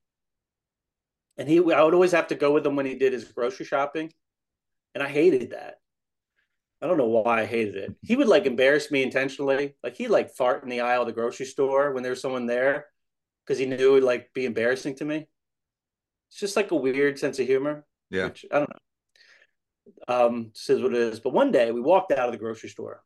[1.37, 3.67] and he I would always have to go with him when he did his grocery
[3.67, 4.13] shopping.
[4.95, 5.77] And I hated that.
[6.83, 7.95] I don't know why I hated it.
[8.03, 9.77] He would like embarrass me intentionally.
[9.83, 12.47] Like he like fart in the aisle of the grocery store when there was someone
[12.47, 12.87] there
[13.45, 15.29] because he knew it would like be embarrassing to me.
[16.31, 17.85] It's just like a weird sense of humor.
[18.11, 18.27] Yeah.
[18.27, 20.27] Which, I don't know.
[20.27, 21.21] Um, says what it is.
[21.21, 23.03] But one day we walked out of the grocery store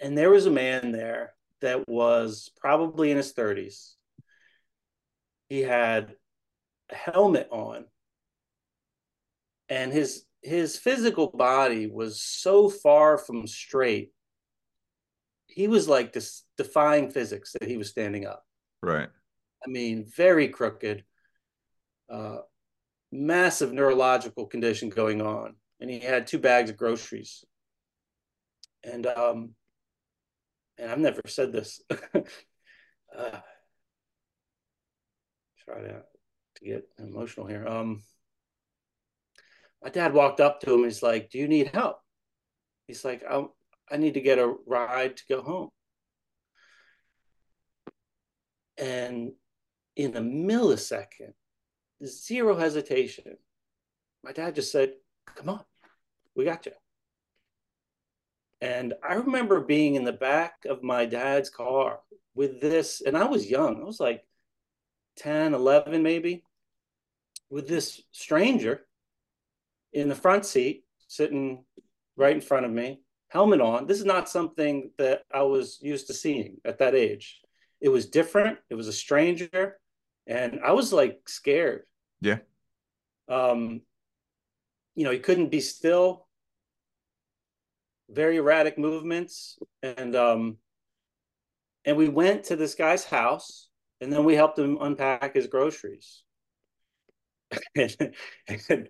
[0.00, 3.94] and there was a man there that was probably in his 30s.
[5.48, 6.14] He had
[6.90, 7.86] a helmet on
[9.68, 14.12] and his his physical body was so far from straight.
[15.46, 18.44] He was like this defying physics that he was standing up.
[18.82, 19.08] Right
[19.64, 21.04] I mean, very crooked,
[23.12, 25.56] massive neurological condition going on.
[25.80, 27.44] And he had two bags of groceries.
[28.84, 29.54] And um,
[30.78, 31.80] and I've never said this.
[31.90, 33.40] uh,
[35.64, 36.02] try to,
[36.56, 37.66] to get emotional here.
[37.66, 38.02] Um,
[39.82, 40.84] my dad walked up to him.
[40.84, 41.98] He's like, "Do you need help?"
[42.86, 43.44] He's like, "I
[43.90, 45.68] I need to get a ride to go home."
[48.78, 49.32] And
[49.96, 51.34] in a millisecond,
[52.06, 53.36] zero hesitation,
[54.22, 54.94] my dad just said,
[55.26, 55.64] "Come on,
[56.34, 56.72] we got you."
[58.60, 62.00] And I remember being in the back of my dad's car
[62.34, 63.82] with this, and I was young.
[63.82, 64.24] I was like
[65.16, 66.44] 10, 11, maybe,
[67.50, 68.86] with this stranger
[69.92, 71.64] in the front seat, sitting
[72.16, 73.86] right in front of me, helmet on.
[73.86, 77.40] This is not something that I was used to seeing at that age.
[77.80, 78.58] It was different.
[78.70, 79.80] It was a stranger,
[80.26, 81.82] and I was like scared.
[82.22, 82.38] Yeah.
[83.28, 83.82] Um,
[84.94, 86.28] you know, he couldn't be still.
[88.08, 89.58] Very erratic movements.
[89.82, 90.58] And um
[91.84, 93.68] and we went to this guy's house
[94.00, 96.22] and then we helped him unpack his groceries.
[97.76, 98.14] And,
[98.48, 98.88] and,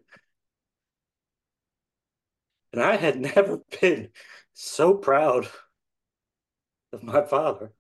[2.73, 4.11] and i had never been
[4.55, 5.49] so proud
[6.93, 7.73] of my father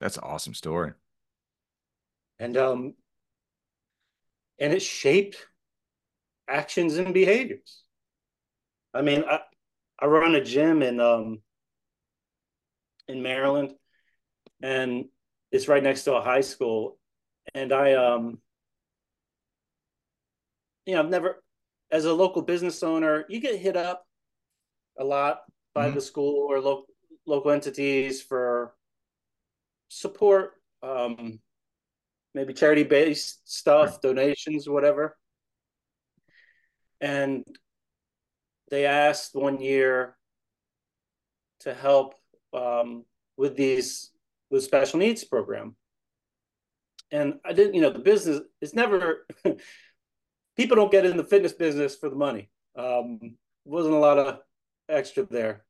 [0.00, 0.92] that's an awesome story
[2.40, 2.94] and um
[4.58, 5.36] and it shaped
[6.48, 7.84] actions and behaviors.
[8.92, 9.40] I mean, I,
[9.98, 11.40] I run a gym in um
[13.06, 13.74] in Maryland,
[14.62, 15.06] and
[15.52, 16.98] it's right next to a high school,
[17.54, 18.38] and I um
[20.86, 21.42] you know I've never
[21.90, 24.06] as a local business owner you get hit up
[24.98, 25.40] a lot
[25.74, 25.96] by mm-hmm.
[25.96, 26.86] the school or local
[27.26, 28.74] local entities for
[29.90, 31.38] support um
[32.34, 34.02] maybe charity based stuff right.
[34.02, 35.16] donations whatever.
[37.00, 37.44] And
[38.70, 40.16] they asked one year
[41.60, 42.14] to help
[42.52, 43.04] um,
[43.36, 44.10] with these
[44.50, 45.76] with special needs program.
[47.12, 49.26] And i didn't you know the business is never
[50.56, 52.50] people don't get in the fitness business for the money.
[52.76, 54.38] Um, wasn't a lot of
[54.88, 55.64] extra there.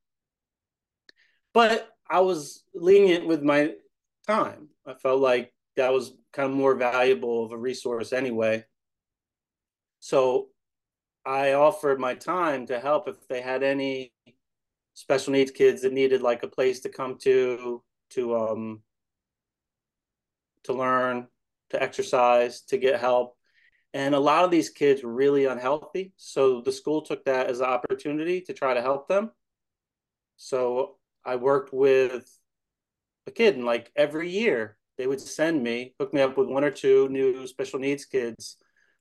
[1.55, 3.73] But i was lenient with my
[4.27, 8.65] time i felt like that was kind of more valuable of a resource anyway
[10.01, 10.49] so
[11.25, 14.13] I offered my time to help if they had any
[14.95, 18.83] special needs kids that needed like a place to come to to um
[20.65, 21.27] to learn,
[21.71, 23.37] to exercise, to get help.
[23.95, 26.13] And a lot of these kids were really unhealthy.
[26.17, 29.31] So the school took that as an opportunity to try to help them.
[30.37, 32.31] So I worked with
[33.31, 36.65] a kid and like every year they would send me, hook me up with one
[36.65, 38.57] or two new special needs kids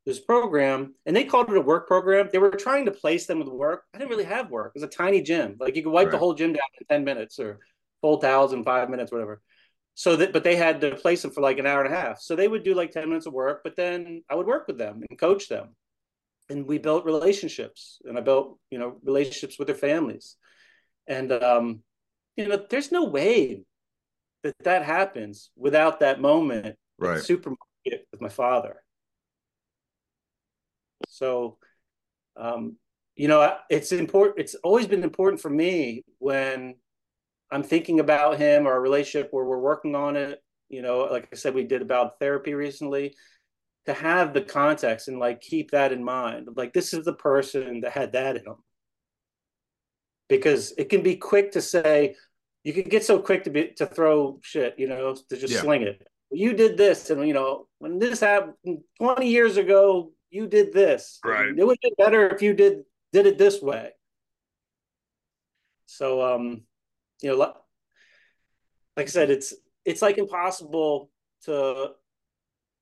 [0.06, 2.30] this program and they called it a work program.
[2.32, 3.84] They were trying to place them with work.
[3.94, 4.72] I didn't really have work.
[4.76, 5.56] It was a tiny gym.
[5.60, 6.12] Like you could wipe right.
[6.12, 7.60] the whole gym down in 10 minutes or
[8.02, 9.42] fold towels in five minutes, whatever.
[9.96, 12.20] So that, but they had to place them for like an hour and a half.
[12.20, 14.78] So they would do like 10 minutes of work, but then I would work with
[14.78, 15.76] them and coach them.
[16.50, 20.38] And we built relationships and I built, you know, relationships with their families.
[21.06, 21.84] And, um,
[22.36, 23.64] you know, there's no way
[24.44, 27.22] that that happens without that moment right.
[27.22, 28.82] supermarket with my father
[31.08, 31.58] so,
[32.38, 32.78] um,
[33.16, 34.40] you know, it's important.
[34.40, 36.76] It's always been important for me when
[37.52, 40.42] I'm thinking about him or a relationship where we're working on it.
[40.70, 43.16] You know, like I said, we did about therapy recently
[43.86, 46.48] to have the context and like keep that in mind.
[46.56, 48.64] Like, this is the person that had that in them.
[50.28, 52.16] Because it can be quick to say,
[52.64, 55.62] you can get so quick to be to throw shit, you know, to just yeah.
[55.62, 56.06] sling it.
[56.32, 61.20] You did this, and you know, when this happened 20 years ago, you did this.
[61.24, 61.58] Right.
[61.58, 63.92] It would be better if you did did it this way.
[65.86, 66.62] So um,
[67.22, 67.38] you know,
[68.96, 69.54] like I said, it's
[69.86, 71.10] it's like impossible
[71.46, 71.92] to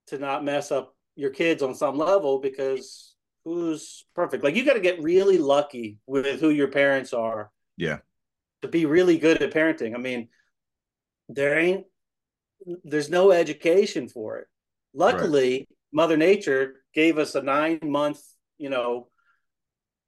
[0.07, 4.43] to not mess up your kids on some level because who's perfect?
[4.43, 7.51] Like you got to get really lucky with who your parents are.
[7.77, 7.99] Yeah.
[8.63, 9.93] To be really good at parenting.
[9.93, 10.29] I mean,
[11.29, 11.85] there ain't
[12.83, 14.47] there's no education for it.
[14.93, 15.67] Luckily, right.
[15.91, 18.21] Mother Nature gave us a nine month,
[18.57, 19.09] you know,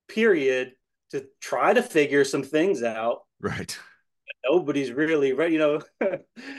[0.07, 0.73] period
[1.11, 3.21] to try to figure some things out.
[3.39, 3.77] Right.
[4.49, 5.81] Nobody's really ready, you know.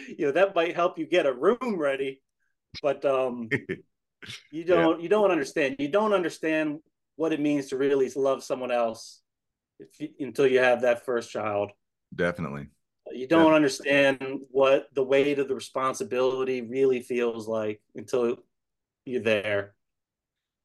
[0.09, 2.23] you know that might help you get a room ready,
[2.83, 3.49] but um,
[4.53, 5.03] you don't yeah.
[5.03, 5.77] you don't understand.
[5.79, 6.81] You don't understand
[7.17, 9.21] what it means to really love someone else
[9.99, 11.73] you, until you have that first child.
[12.15, 12.69] Definitely.
[13.13, 18.39] You don't understand what the weight of the responsibility really feels like until
[19.05, 19.75] you're there.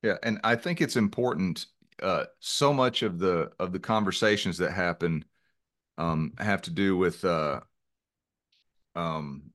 [0.04, 1.66] Yeah, and I think it's important.
[2.02, 5.26] Uh, so much of the of the conversations that happen
[5.98, 7.62] um, have to do with uh,
[8.96, 9.52] um,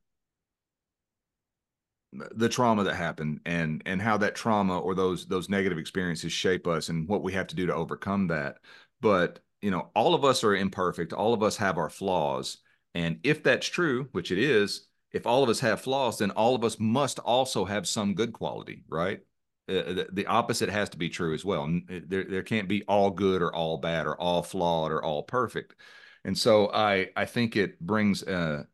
[2.13, 6.67] the trauma that happened and and how that trauma or those those negative experiences shape
[6.67, 8.57] us and what we have to do to overcome that
[9.01, 12.59] but you know all of us are imperfect all of us have our flaws
[12.95, 16.55] and if that's true which it is if all of us have flaws then all
[16.55, 19.21] of us must also have some good quality right?
[19.69, 21.71] Uh, the, the opposite has to be true as well.
[21.89, 25.77] There, there can't be all good or all bad or all flawed or all perfect.
[26.25, 28.67] And so i i think it brings a,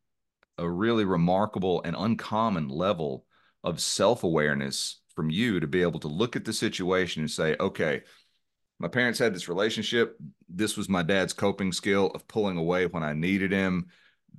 [0.58, 3.26] a really remarkable and uncommon level
[3.62, 7.56] of self awareness from you to be able to look at the situation and say,
[7.58, 8.02] okay,
[8.78, 10.16] my parents had this relationship.
[10.48, 13.86] This was my dad's coping skill of pulling away when I needed him.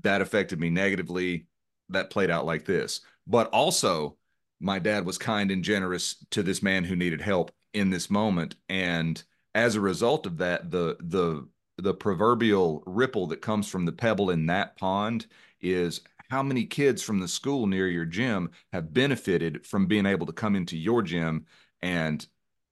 [0.02, 1.48] That affected me negatively.
[1.90, 3.02] That played out like this.
[3.26, 4.18] But also,
[4.60, 8.56] my dad was kind and generous to this man who needed help in this moment.
[8.70, 9.22] And
[9.56, 14.32] as a result of that, the the the proverbial ripple that comes from the pebble
[14.32, 15.28] in that pond
[15.62, 20.26] is how many kids from the school near your gym have benefited from being able
[20.26, 21.46] to come into your gym
[21.82, 22.28] and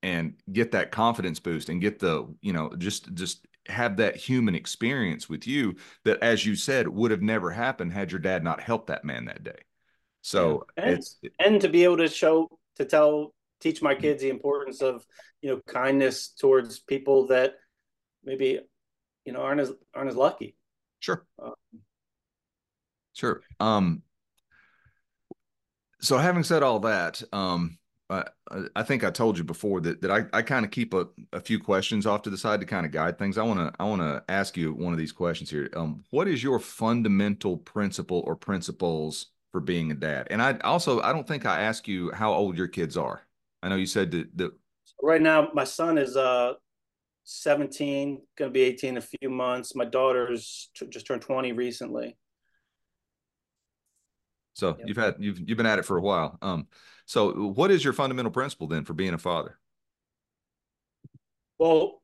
[0.06, 4.53] and get that confidence boost and get the you know just just have that human
[4.53, 8.62] experience with you that as you said would have never happened had your dad not
[8.62, 9.58] helped that man that day
[10.22, 10.84] so yeah.
[10.84, 14.82] and, it's and to be able to show to tell teach my kids the importance
[14.82, 15.03] of
[15.41, 17.56] you know kindness towards people that
[18.24, 18.60] maybe
[19.26, 20.56] you know aren't as aren't as lucky
[20.99, 21.53] sure um,
[23.16, 23.41] Sure.
[23.62, 24.03] Um,
[26.01, 27.80] so having said all that, um,
[28.10, 28.24] I,
[28.76, 31.39] I think I told you before that that I, I kind of keep a, a
[31.39, 33.38] few questions off to the side to kind of guide things.
[33.38, 35.70] I want to I want to ask you one of these questions here.
[35.76, 40.28] Um, what is your fundamental principle or principles for being a dad?
[40.30, 43.22] And I also I don't think I ask you how old your kids are.
[43.64, 44.51] I know you said that, that
[45.01, 46.53] right now my son is uh
[47.26, 49.76] 17, going to be 18 in a few months.
[49.76, 52.16] My daughter's t- just turned 20 recently.
[54.53, 54.88] So yep.
[54.88, 56.38] you've had you've you've been at it for a while.
[56.41, 56.68] Um,
[57.06, 59.58] so what is your fundamental principle then for being a father?
[61.58, 62.01] Well,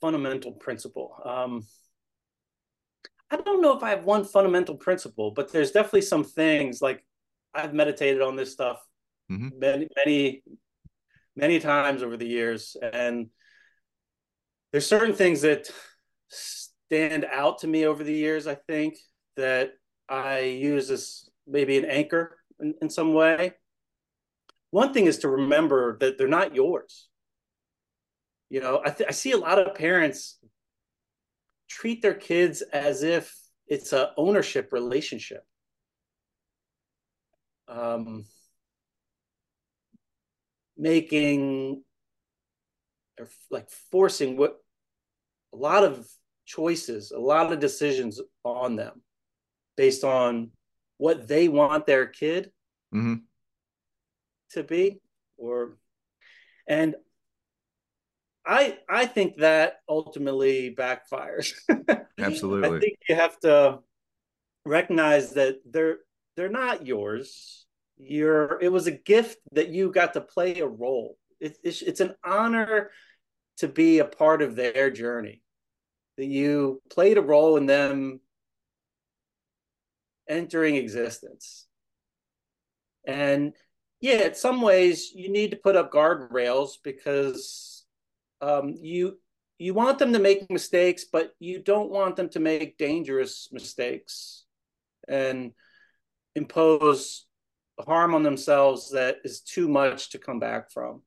[0.00, 1.16] fundamental principle.
[1.24, 1.66] Um,
[3.30, 7.04] I don't know if I have one fundamental principle, but there's definitely some things like
[7.54, 8.84] I've meditated on this stuff
[9.30, 9.58] mm-hmm.
[9.58, 10.42] many, many,
[11.34, 13.28] many times over the years, and
[14.72, 15.70] there's certain things that
[16.28, 18.46] stand out to me over the years.
[18.46, 18.96] I think
[19.36, 19.72] that
[20.08, 23.52] I use as maybe an anchor in, in some way.
[24.70, 27.08] One thing is to remember that they're not yours.
[28.48, 30.38] You know, I, th- I see a lot of parents
[31.68, 33.34] treat their kids as if
[33.66, 35.44] it's a ownership relationship.
[37.68, 38.26] Um,
[40.76, 41.82] making
[43.18, 44.58] or like forcing what
[45.52, 46.06] a lot of
[46.44, 49.02] choices, a lot of decisions on them
[49.76, 50.50] based on
[50.98, 52.50] what they want their kid
[52.94, 53.16] mm-hmm.
[54.50, 55.00] to be
[55.36, 55.76] or
[56.66, 56.94] and
[58.44, 61.52] i i think that ultimately backfires.
[62.18, 62.76] Absolutely.
[62.76, 63.78] i think you have to
[64.66, 65.98] recognize that they're
[66.36, 67.66] they're not yours.
[67.96, 71.16] You're it was a gift that you got to play a role.
[71.40, 72.90] It, it's, it's an honor
[73.58, 75.42] to be a part of their journey.
[76.18, 78.20] That you played a role in them
[80.28, 81.66] entering existence.
[83.06, 83.54] And
[84.00, 87.84] yeah, in some ways you need to put up guardrails because
[88.40, 89.18] um, you
[89.58, 94.44] you want them to make mistakes, but you don't want them to make dangerous mistakes
[95.08, 95.52] and
[96.34, 97.26] impose
[97.80, 101.02] harm on themselves that is too much to come back from.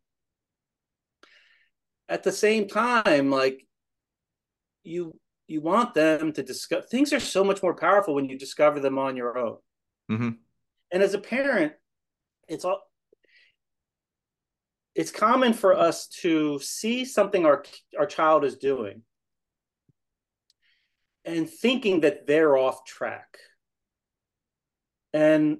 [2.08, 3.68] At the same time, like
[4.84, 5.16] you
[5.50, 9.00] you want them to discover things are so much more powerful when you discover them
[9.00, 9.58] on your own.
[10.12, 10.30] Mm-hmm.
[10.92, 11.74] And as a parent,
[12.48, 12.82] it's all
[14.94, 17.64] it's common for us to see something our
[17.98, 19.02] our child is doing
[21.26, 23.40] and thinking that they're off track.
[25.14, 25.58] And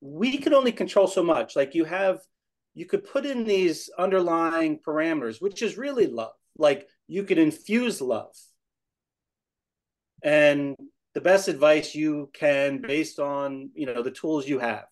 [0.00, 1.54] we can only control so much.
[1.54, 2.20] Like you have
[2.72, 6.32] you could put in these underlying parameters, which is really love.
[6.56, 8.34] Like you could infuse love
[10.24, 10.76] and
[11.14, 14.86] the best advice you can based on you know the tools you have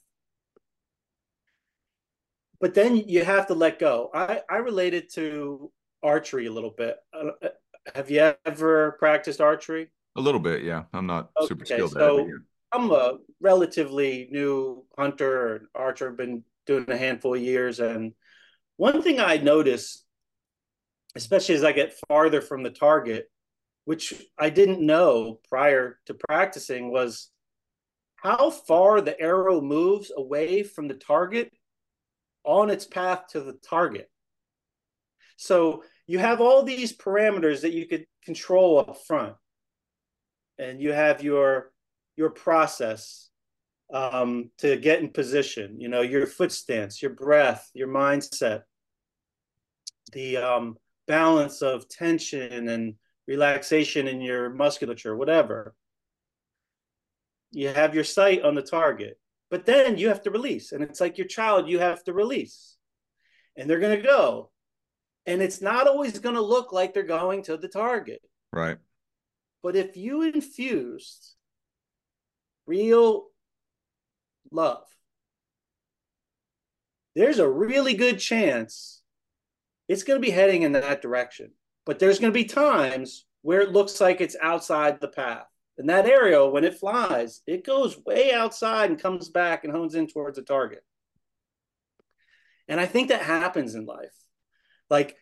[2.61, 5.73] but then you have to let go i i related to
[6.05, 7.49] archery a little bit uh,
[7.95, 10.85] have you ever practiced archery A little bit, yeah.
[10.93, 12.43] I'm not okay, super skilled so at it.
[12.71, 16.13] I'm a relatively new hunter and archer.
[16.13, 18.13] Been doing a handful of years, and
[18.77, 20.05] one thing I notice,
[21.17, 23.32] especially as I get farther from the target,
[23.85, 27.31] which I didn't know prior to practicing, was
[28.17, 31.53] how far the arrow moves away from the target
[32.45, 34.09] on its path to the target.
[35.37, 39.35] So you have all these parameters that you could control up front,
[40.59, 41.73] and you have your
[42.17, 43.31] your process
[43.93, 45.81] um, to get in position.
[45.81, 48.63] You know your foot stance, your breath, your mindset,
[50.13, 50.77] the um,
[51.09, 52.95] balance of tension and
[53.27, 55.75] relaxation in your musculature, whatever
[57.53, 59.19] you have your sight on the target,
[59.51, 60.73] but then you have to release.
[60.73, 62.77] And it's like your child, you have to release.
[63.57, 64.51] And they're going to go.
[65.27, 68.23] And it's not always going to look like they're going to the target.
[68.53, 68.79] Right.
[69.63, 71.35] But if you infused
[72.67, 73.27] real
[74.51, 74.85] love,
[77.15, 79.03] there's a really good chance
[79.87, 81.53] it's going to be heading in that direction.
[81.85, 85.47] But there's going to be times where it looks like it's outside the path.
[85.79, 89.95] And that arrow, when it flies, it goes way outside and comes back and hones
[89.95, 90.85] in towards a target.
[92.69, 94.15] And I think that happens in life.
[94.91, 95.17] Like,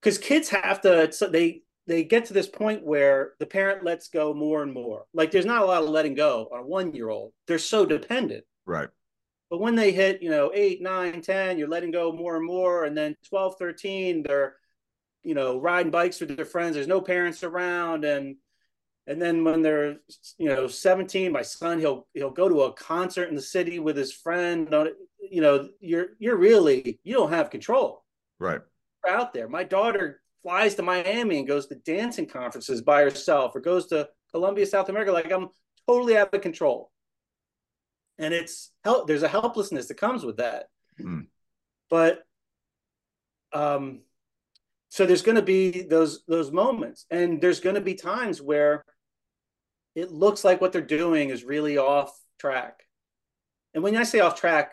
[0.00, 4.08] because kids have to, so they, they get to this point where the parent lets
[4.08, 5.04] go more and more.
[5.12, 7.32] Like, there's not a lot of letting go on a one year old.
[7.46, 8.44] They're so dependent.
[8.64, 8.88] Right.
[9.50, 12.84] But when they hit, you know, eight, nine, 10, you're letting go more and more.
[12.84, 14.54] And then 12, 13, they're,
[15.22, 16.74] you know, riding bikes with their friends.
[16.74, 18.04] There's no parents around.
[18.04, 18.36] And,
[19.06, 19.96] and then when they're
[20.38, 23.96] you know 17 my son he'll he'll go to a concert in the city with
[23.96, 24.68] his friend.
[25.20, 28.04] You know you're you're really you don't have control.
[28.38, 28.60] Right.
[29.04, 29.48] You're out there.
[29.48, 34.08] My daughter flies to miami and goes to dancing conferences by herself or goes to
[34.30, 35.12] colombia south america.
[35.12, 35.48] Like i'm
[35.88, 36.90] totally out of control.
[38.18, 40.66] And it's help there's a helplessness that comes with that.
[41.00, 41.26] Mm.
[41.90, 42.22] but
[43.52, 44.02] um
[44.92, 48.84] so there's going to be those those moments and there's going to be times where
[49.94, 52.82] it looks like what they're doing is really off track.
[53.72, 54.72] And when I say off track,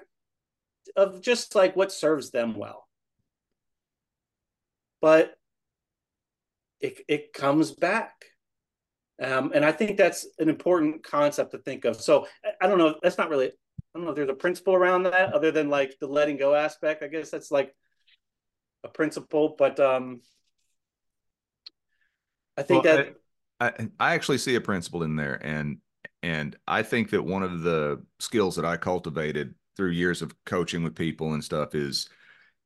[0.98, 2.86] of just like what serves them well.
[5.00, 5.36] But
[6.82, 8.26] it, it comes back.
[9.24, 12.02] Um, and I think that's an important concept to think of.
[12.02, 12.28] So
[12.62, 12.96] I don't know.
[13.02, 13.52] That's not really, I
[13.94, 17.04] don't know if there's a principle around that other than like the letting go aspect.
[17.04, 17.74] I guess that's like
[18.84, 20.22] a principle, but um,
[22.58, 23.16] I think well, that
[23.60, 25.78] I, I actually see a principle in there, and
[26.24, 30.84] and I think that one of the skills that I cultivated through years of coaching
[30.84, 32.10] with people and stuff is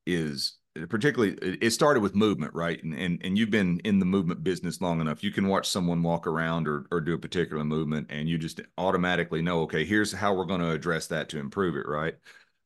[0.06, 0.58] is
[0.88, 2.82] particularly it started with movement right?
[2.82, 6.02] And, and and you've been in the movement business long enough you can watch someone
[6.02, 10.12] walk around or, or do a particular movement and you just automatically know okay here's
[10.12, 12.16] how we're going to address that to improve it right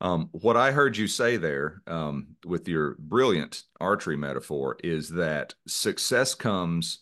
[0.01, 5.53] um, what i heard you say there um, with your brilliant archery metaphor is that
[5.67, 6.99] success comes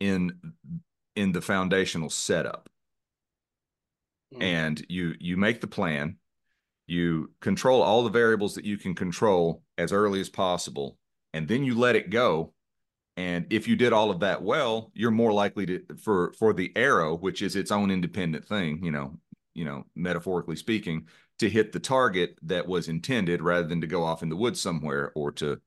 [0.00, 0.32] in
[1.16, 2.68] in the foundational setup
[4.34, 4.42] mm.
[4.42, 6.16] and you you make the plan
[6.86, 10.98] you control all the variables that you can control as early as possible
[11.32, 12.52] and then you let it go
[13.16, 16.72] and if you did all of that well you're more likely to for for the
[16.76, 19.16] arrow which is its own independent thing you know
[19.54, 21.06] you know metaphorically speaking
[21.38, 24.60] to hit the target that was intended rather than to go off in the woods
[24.60, 25.60] somewhere or to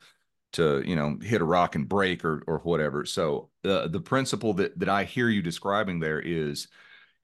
[0.54, 3.06] to you know hit a rock and break or or whatever.
[3.06, 6.68] So uh, the principle that that i hear you describing there is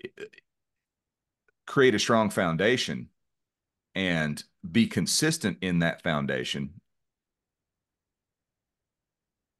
[0.05, 0.23] uh,
[1.65, 3.09] create a strong foundation
[3.95, 6.81] and be consistent in that foundation.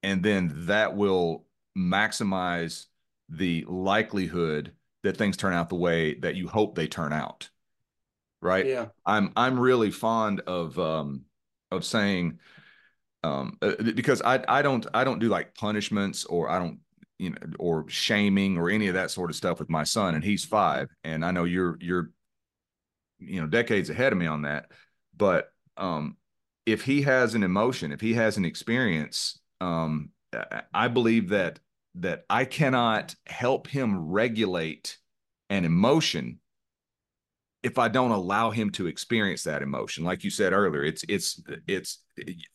[0.04, 1.46] And then that will
[1.78, 2.88] maximize
[3.30, 4.74] the likelihood
[5.04, 7.50] that things turn out the way that you hope they turn out
[8.42, 8.66] right?
[8.66, 8.88] Yeah.
[9.06, 11.26] I'm i'm really fond of um
[11.72, 12.40] of saying
[13.24, 16.80] um, uh, because I I don't I don't do like punishments or I don't
[17.20, 20.24] you know or shaming or any of that sort of stuff with my son and
[20.24, 22.12] he's five and I know you're you're
[23.20, 24.72] you know decades ahead of me on that
[25.16, 26.18] but um
[26.66, 30.10] if he has an emotion if he has an experience um
[30.74, 31.60] I believe that
[31.96, 34.98] that I cannot help him regulate
[35.50, 36.40] an emotion
[37.64, 41.42] if I don't allow him to experience that emotion, like you said earlier, it's it's
[41.68, 42.00] it's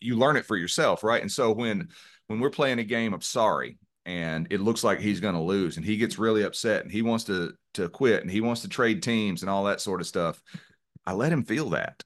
[0.01, 1.23] you learn it for yourself, right?
[1.23, 1.89] And so when
[2.27, 5.77] when we're playing a game of sorry and it looks like he's going to lose
[5.77, 8.69] and he gets really upset and he wants to to quit and he wants to
[8.69, 10.43] trade teams and all that sort of stuff,
[11.07, 12.03] I let him feel that.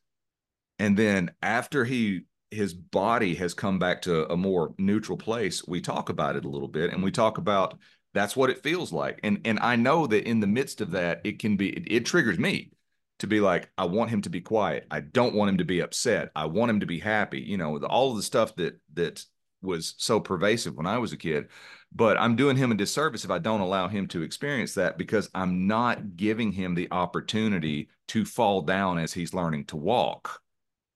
[0.78, 5.80] And then after he his body has come back to a more neutral place, we
[5.80, 7.78] talk about it a little bit and we talk about
[8.12, 9.20] that's what it feels like.
[9.22, 12.04] And and I know that in the midst of that, it can be it, it
[12.04, 12.72] triggers me
[13.20, 14.86] to be like, I want him to be quiet.
[14.90, 16.30] I don't want him to be upset.
[16.34, 17.40] I want him to be happy.
[17.40, 19.24] You know, all of the stuff that that
[19.62, 21.48] was so pervasive when I was a kid.
[21.92, 25.28] But I'm doing him a disservice if I don't allow him to experience that because
[25.34, 30.40] I'm not giving him the opportunity to fall down as he's learning to walk.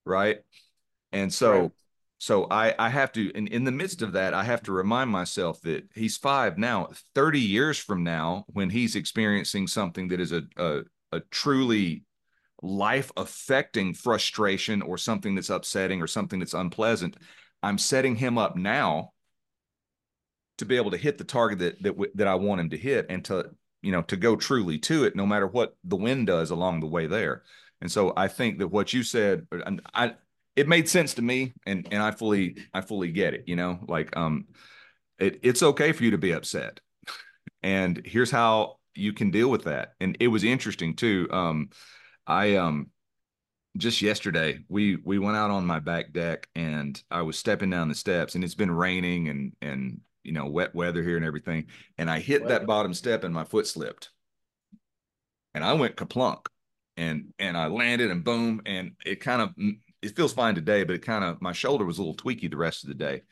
[0.07, 0.39] Right.
[1.13, 1.71] And so right
[2.25, 5.11] so I, I have to, in, in the midst of that, I have to remind
[5.11, 6.89] myself that he's five now.
[7.15, 10.81] 30 years from now, when he's experiencing something that is a, a,
[11.13, 12.05] a truly
[12.65, 17.17] life affecting frustration or something that's upsetting or something that's unpleasant,
[17.63, 19.13] I'm setting him up now
[20.59, 23.07] to be able to hit the target that that that I want him to hit
[23.09, 23.51] and to
[23.83, 26.87] you know to go truly to it no matter what the wind does along the
[26.87, 27.43] way there.
[27.81, 30.15] And so I think that what you said, and I
[30.57, 33.79] it made sense to me and and I fully I fully get it, you know?
[33.87, 34.47] Like um
[35.19, 36.81] it it's okay for you to be upset.
[37.63, 39.95] And here's how you can deal with that.
[40.01, 41.29] And it was interesting too.
[41.31, 41.69] Um
[42.27, 42.91] I um
[43.77, 47.89] just yesterday we we went out on my back deck and I was stepping down
[47.89, 51.67] the steps and it's been raining and and you know wet weather here and everything
[51.99, 54.11] and I hit that bottom step and my foot slipped.
[55.55, 56.47] And I went kaplunk
[56.97, 59.55] and and I landed and boom and it kind of
[60.05, 62.57] it feels fine today, but it kind of my shoulder was a little tweaky the
[62.57, 63.23] rest of the day.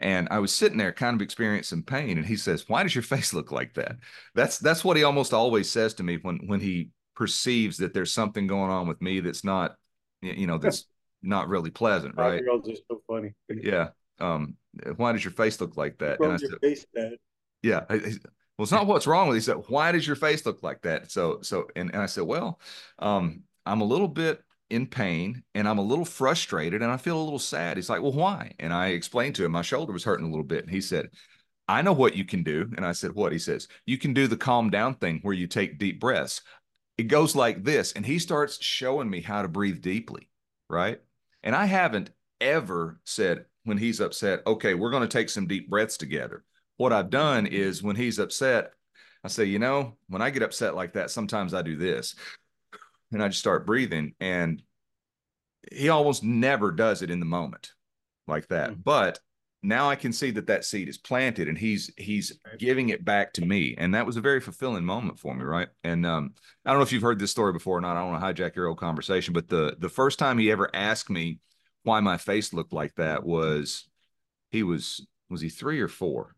[0.00, 2.18] And I was sitting there kind of experiencing pain.
[2.18, 3.96] And he says, Why does your face look like that?
[4.34, 8.14] That's that's what he almost always says to me when when he perceives that there's
[8.14, 9.74] something going on with me that's not,
[10.22, 10.86] you know, that's
[11.20, 12.42] not really pleasant, right?
[12.64, 13.34] Just so funny.
[13.48, 13.88] yeah.
[14.20, 14.54] Um,
[14.96, 16.20] why does your face look like that?
[16.20, 17.16] And I said, face, Dad.
[17.62, 17.80] Yeah.
[17.90, 20.62] I, well, it's not what's wrong with you He said, Why does your face look
[20.62, 21.10] like that?
[21.10, 22.60] So so and, and I said, Well,
[23.00, 27.20] um, I'm a little bit in pain and I'm a little frustrated and I feel
[27.20, 27.76] a little sad.
[27.76, 28.52] He's like, Well, why?
[28.60, 30.64] And I explained to him my shoulder was hurting a little bit.
[30.64, 31.10] And he said,
[31.68, 32.70] I know what you can do.
[32.76, 33.32] And I said, What?
[33.32, 36.42] He says, You can do the calm down thing where you take deep breaths.
[36.98, 37.92] It goes like this.
[37.92, 40.28] And he starts showing me how to breathe deeply.
[40.68, 41.00] Right.
[41.42, 45.70] And I haven't ever said when he's upset, Okay, we're going to take some deep
[45.70, 46.44] breaths together.
[46.76, 48.72] What I've done is when he's upset,
[49.24, 52.16] I say, You know, when I get upset like that, sometimes I do this
[53.12, 54.14] and I just start breathing.
[54.20, 54.62] And
[55.72, 57.72] he almost never does it in the moment
[58.26, 58.70] like that.
[58.70, 58.80] Mm-hmm.
[58.84, 59.20] But
[59.62, 63.32] now I can see that that seed is planted and he's he's giving it back
[63.34, 63.74] to me.
[63.76, 65.68] And that was a very fulfilling moment for me, right?
[65.82, 66.34] And um,
[66.64, 67.96] I don't know if you've heard this story before or not.
[67.96, 70.70] I don't want to hijack your old conversation, but the the first time he ever
[70.74, 71.40] asked me
[71.82, 73.88] why my face looked like that was
[74.50, 76.36] he was was he three or four?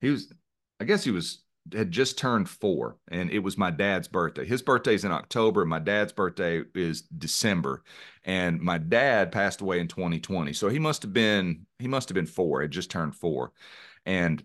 [0.00, 0.32] He was
[0.80, 4.44] I guess he was had just turned four and it was my dad's birthday.
[4.44, 5.64] His birthday's in October.
[5.64, 7.82] My dad's birthday is December.
[8.24, 10.52] And my dad passed away in 2020.
[10.52, 12.62] So he must have been, he must have been four.
[12.62, 13.52] It just turned four.
[14.04, 14.44] And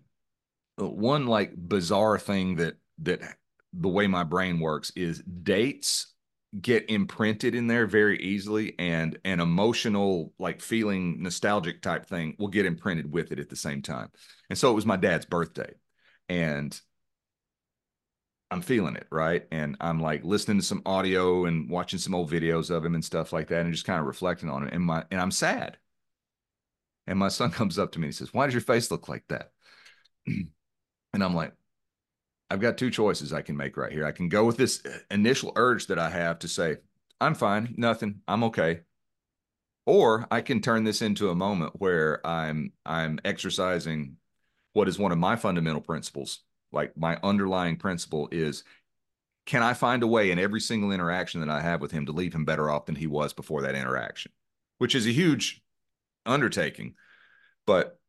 [0.82, 3.22] uh, one like bizarre thing that, that
[3.74, 6.14] the way my brain works is dates
[6.62, 12.48] get imprinted in there very easily and an emotional like feeling nostalgic type thing will
[12.48, 14.10] get imprinted with it at the same time
[14.50, 15.72] and so it was my dad's birthday
[16.28, 16.82] and
[18.52, 19.46] I'm feeling it, right?
[19.52, 23.06] And I'm like listening to some audio and watching some old videos of him and
[23.06, 24.74] stuff like that, and just kind of reflecting on it.
[24.74, 25.78] And my and I'm sad.
[27.08, 29.08] And my son comes up to me and he says, "Why does your face look
[29.08, 29.52] like that?"
[30.28, 31.54] and I'm like,
[32.50, 34.06] "I've got two choices I can make right here.
[34.06, 36.78] I can go with this uh, initial urge that I have to say,
[37.22, 38.82] I'm fine, nothing, I'm okay."
[39.86, 44.18] Or I can turn this into a moment where I'm I'm exercising
[44.74, 46.42] what is one of my fundamental principles
[46.72, 48.64] like my underlying principle is
[49.46, 52.12] can I find a way in every single interaction that I have with him to
[52.12, 54.32] leave him better off than he was before that interaction,
[54.78, 55.64] which is a huge
[56.26, 56.94] undertaking,
[57.66, 58.00] but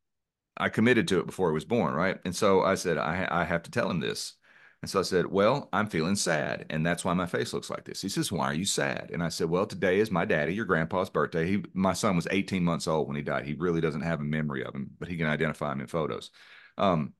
[0.55, 2.19] I committed to it before he was born, right?
[2.25, 4.33] And so I said, I, I have to tell him this.
[4.81, 6.65] And so I said, Well, I'm feeling sad.
[6.69, 8.01] And that's why my face looks like this.
[8.01, 9.11] He says, Why are you sad?
[9.13, 11.47] And I said, Well, today is my daddy, your grandpa's birthday.
[11.47, 13.45] He, my son was 18 months old when he died.
[13.45, 16.31] He really doesn't have a memory of him, but he can identify him in photos.
[16.77, 17.13] Um,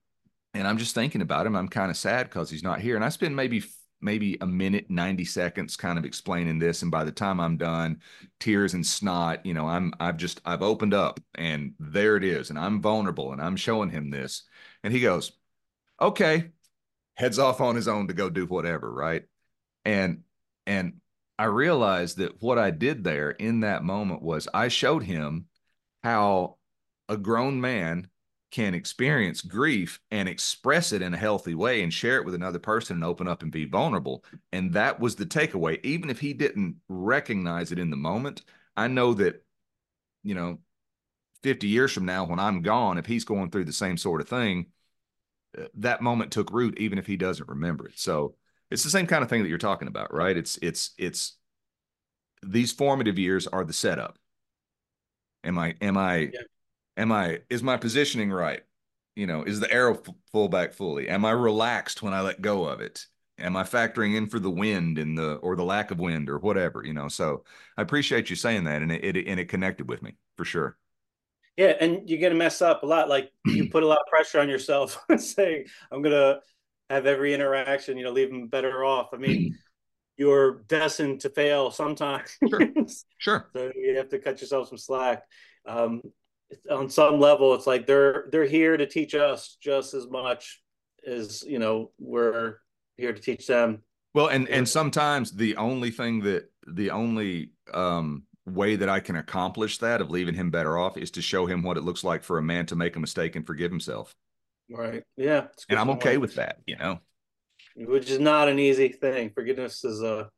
[0.54, 1.56] and I'm just thinking about him.
[1.56, 2.96] I'm kind of sad because he's not here.
[2.96, 3.64] And I spend maybe
[4.02, 8.02] maybe a minute 90 seconds kind of explaining this and by the time i'm done
[8.40, 12.50] tears and snot you know i'm i've just i've opened up and there it is
[12.50, 14.44] and i'm vulnerable and i'm showing him this
[14.84, 15.34] and he goes
[16.02, 16.50] okay
[17.16, 19.24] heads off on his own to go do whatever right
[19.86, 20.22] and
[20.66, 20.94] and
[21.38, 25.46] i realized that what i did there in that moment was i showed him
[26.04, 26.58] how
[27.08, 28.08] a grown man
[28.52, 32.60] can experience grief and express it in a healthy way and share it with another
[32.60, 34.24] person and open up and be vulnerable.
[34.52, 35.80] And that was the takeaway.
[35.84, 38.44] Even if he didn't recognize it in the moment,
[38.76, 39.44] I know that,
[40.24, 40.60] you know,
[41.44, 44.28] 50 years from now, when I'm gone, if he's going through the same sort of
[44.28, 44.68] thing,
[45.58, 47.98] uh, that moment took root, even if he doesn't remember it.
[47.98, 48.36] So
[48.70, 50.36] it's the same kind of thing that you're talking about, right?
[50.36, 51.38] It's it's it's
[52.44, 54.18] these formative years are the setup.
[55.44, 56.40] Am I am I yeah.
[56.98, 58.62] Am I is my positioning right?
[59.16, 61.10] You know, is the arrow full back fully?
[61.10, 63.06] Am I relaxed when I let go of it?
[63.40, 66.38] Am I factoring in for the wind and the or the lack of wind or
[66.38, 66.84] whatever?
[66.86, 67.44] You know, so
[67.78, 70.78] I appreciate you saying that, and it, it and it connected with me for sure.
[71.58, 73.10] Yeah, and you're gonna mess up a lot.
[73.10, 76.40] Like you put a lot of pressure on yourself, saying I'm gonna
[76.90, 79.10] have every interaction, you know, leave them better off.
[79.14, 79.58] I mean,
[80.18, 82.38] you're destined to fail sometimes.
[82.48, 82.62] Sure.
[83.18, 83.50] sure.
[83.54, 85.24] so you have to cut yourself some slack.
[85.66, 86.02] Um,
[86.70, 90.62] on some level, it's like they're they're here to teach us just as much
[91.06, 92.58] as you know we're
[92.98, 93.84] here to teach them.
[94.14, 99.16] Well, and and sometimes the only thing that the only um way that I can
[99.16, 102.24] accomplish that of leaving him better off is to show him what it looks like
[102.24, 104.16] for a man to make a mistake and forgive himself.
[104.70, 105.04] Right.
[105.18, 105.48] Yeah.
[105.70, 107.00] And I'm okay with that, you know.
[107.76, 109.30] Which is not an easy thing.
[109.30, 110.30] Forgiveness is a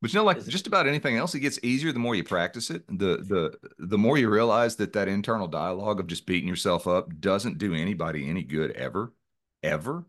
[0.00, 2.70] but you know, like just about anything else, it gets easier the more you practice
[2.70, 2.86] it.
[2.86, 7.08] The the the more you realize that that internal dialogue of just beating yourself up
[7.20, 9.12] doesn't do anybody any good ever,
[9.62, 10.06] ever.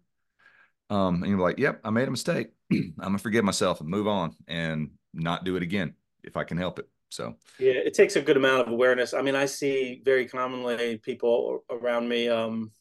[0.91, 2.49] Um, and you're like, "Yep, I made a mistake.
[2.71, 6.57] I'm gonna forgive myself and move on and not do it again if I can
[6.57, 9.15] help it." So yeah, it takes a good amount of awareness.
[9.15, 12.71] I mean, I see very commonly people around me, um,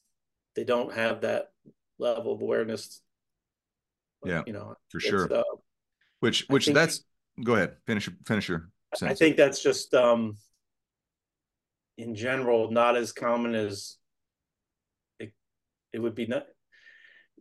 [0.54, 1.52] they don't have that
[1.98, 3.00] level of awareness.
[4.24, 5.32] Yeah, you know, for sure.
[5.32, 5.42] Uh,
[6.20, 7.04] which which that's
[7.42, 8.70] go ahead finish finish your.
[8.94, 9.20] Sentence.
[9.20, 10.38] I think that's just um,
[11.98, 13.98] in general not as common as
[15.20, 15.32] it,
[15.92, 16.46] it would be not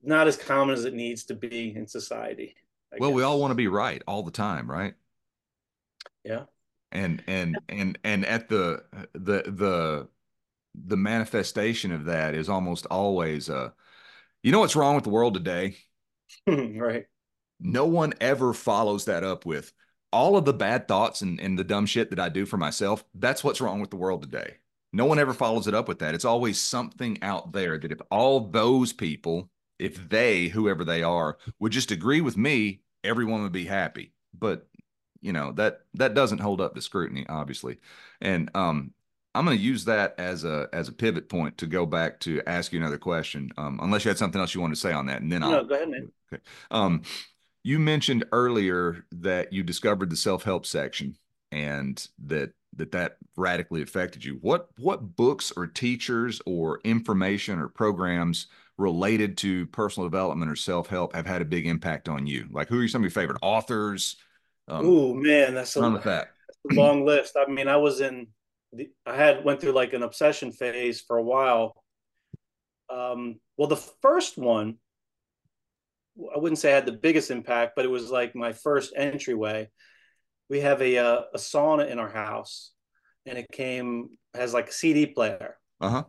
[0.04, 2.56] not as common as it needs to be in society.
[2.92, 3.16] I well, guess.
[3.16, 4.94] we all want to be right all the time, right?
[6.26, 6.44] Yeah
[6.92, 10.08] and and and and at the the the
[10.74, 13.70] the manifestation of that is almost always uh
[14.44, 15.76] you know what's wrong with the world today
[16.48, 17.06] right
[17.60, 19.74] no one ever follows that up with
[20.12, 23.04] all of the bad thoughts and, and the dumb shit that i do for myself.
[23.14, 24.56] That's what's wrong with the world today.
[24.94, 26.16] No one ever follows it up with that.
[26.16, 29.50] It's always something out there that if all those people
[29.80, 34.14] if they whoever they are would just agree with me everyone would be happy.
[34.38, 34.68] But
[35.22, 37.78] you know that that doesn't hold up to scrutiny obviously.
[38.22, 38.94] And um
[39.36, 42.42] i'm going to use that as a as a pivot point to go back to
[42.48, 45.06] ask you another question um unless you had something else you wanted to say on
[45.06, 46.12] that and then no, i'll go ahead man.
[46.34, 46.42] okay.
[46.72, 47.04] Um
[47.64, 51.18] you mentioned earlier that you discovered the self-help section
[51.52, 57.68] and that that that radically affected you what what books or teachers or information or
[57.68, 58.48] programs
[58.78, 62.84] related to personal development or self-help have had a big impact on you like who
[62.84, 64.18] are some of your favorite authors
[64.68, 66.30] um, oh man, that's a, that.
[66.70, 67.38] a long list.
[67.38, 68.28] I mean, I was in,
[68.74, 71.74] the, I had went through like an obsession phase for a while.
[72.90, 74.78] Um, well, the first one,
[76.34, 79.70] I wouldn't say I had the biggest impact, but it was like my first entryway.
[80.50, 82.72] We have a uh, a sauna in our house,
[83.26, 85.58] and it came has like a CD player.
[85.80, 86.04] Uh huh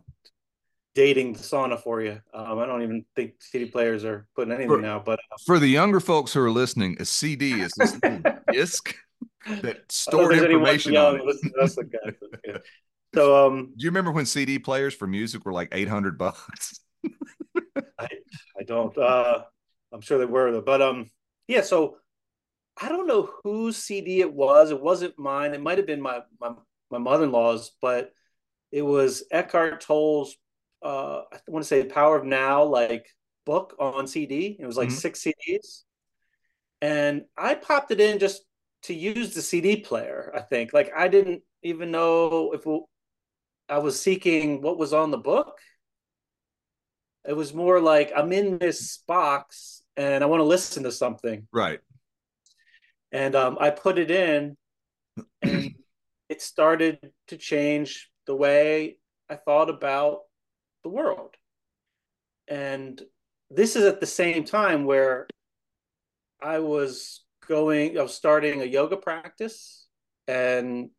[0.95, 2.19] dating the sauna for you.
[2.33, 4.99] Um, I don't even think CD players are putting anything for, now.
[4.99, 7.97] But uh, for the younger folks who are listening, a CD is this
[8.51, 8.93] disc
[9.61, 12.61] that stored information on it.
[13.15, 16.79] So, um, do you remember when CD players for music were like eight hundred bucks?
[17.97, 18.07] I,
[18.59, 18.95] I don't.
[18.95, 19.45] Uh,
[19.91, 21.09] I'm sure they were, but um,
[21.47, 21.61] yeah.
[21.61, 21.97] So
[22.81, 24.71] I don't know whose CD it was.
[24.71, 25.53] It wasn't mine.
[25.53, 26.51] It might have been my my
[26.91, 28.11] my mother in law's, but
[28.71, 30.35] it was Eckhart Tolle's
[30.83, 33.07] uh, I want to say Power of Now like
[33.45, 34.55] book on CD.
[34.59, 34.97] It was like mm-hmm.
[34.97, 35.83] six CDs,
[36.81, 38.43] and I popped it in just
[38.83, 40.31] to use the CD player.
[40.33, 42.81] I think like I didn't even know if it,
[43.67, 45.57] I was seeking what was on the book.
[47.27, 51.45] It was more like I'm in this box and I want to listen to something.
[51.51, 51.81] Right.
[53.11, 54.55] And um, I put it in,
[55.41, 55.75] and
[56.29, 58.97] it started to change the way
[59.29, 60.19] I thought about
[60.83, 61.35] the world.
[62.47, 63.01] And
[63.51, 65.27] this is at the same time where
[66.41, 69.85] I was going, I was starting a yoga practice.
[70.29, 70.91] And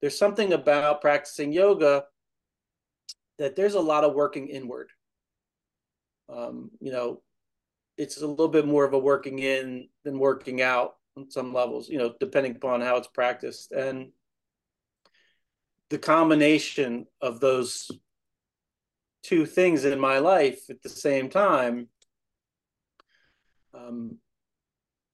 [0.00, 2.04] there's something about practicing yoga
[3.38, 4.90] that there's a lot of working inward.
[6.28, 7.22] Um, you know,
[8.00, 11.90] it's a little bit more of a working in than working out on some levels,
[11.90, 13.72] you know, depending upon how it's practiced.
[13.72, 14.12] And
[15.90, 17.90] the combination of those
[19.22, 21.88] two things in my life at the same time
[23.74, 24.16] um,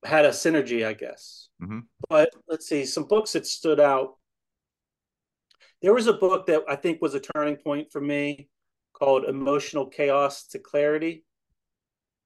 [0.05, 1.49] had a synergy, I guess.
[1.61, 1.81] Mm-hmm.
[2.09, 4.15] But let's see, some books that stood out.
[5.83, 8.49] There was a book that I think was a turning point for me
[8.93, 11.25] called Emotional Chaos to Clarity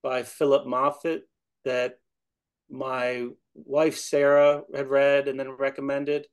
[0.02, 1.22] by Phillip Moffitt
[1.64, 1.98] that
[2.70, 6.26] my wife Sarah had read and then recommended.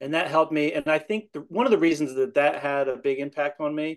[0.00, 0.72] And that helped me.
[0.72, 3.74] And I think the, one of the reasons that that had a big impact on
[3.74, 3.96] me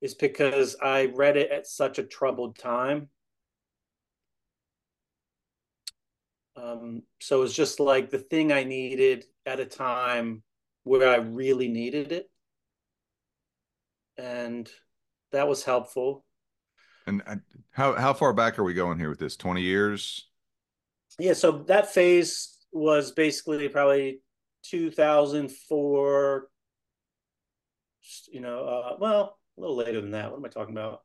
[0.00, 3.08] is because I read it at such a troubled time.
[6.56, 10.42] Um, so it's just like the thing I needed at a time
[10.84, 12.30] where I really needed it.
[14.16, 14.70] And
[15.32, 16.24] that was helpful.
[17.06, 17.22] And
[17.70, 19.36] how how far back are we going here with this?
[19.36, 20.26] 20 years?
[21.18, 24.20] Yeah, so that phase was basically probably
[24.64, 26.48] 2004
[28.30, 30.30] you know, uh, well, a little later than that.
[30.30, 31.02] What am I talking about?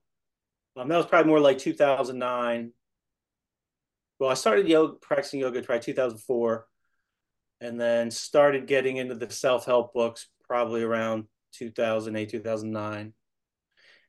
[0.76, 2.72] Um, that was probably more like 2009.
[4.20, 6.68] Well, I started yoga, practicing yoga probably 2004,
[7.62, 13.14] and then started getting into the self help books probably around 2008, 2009.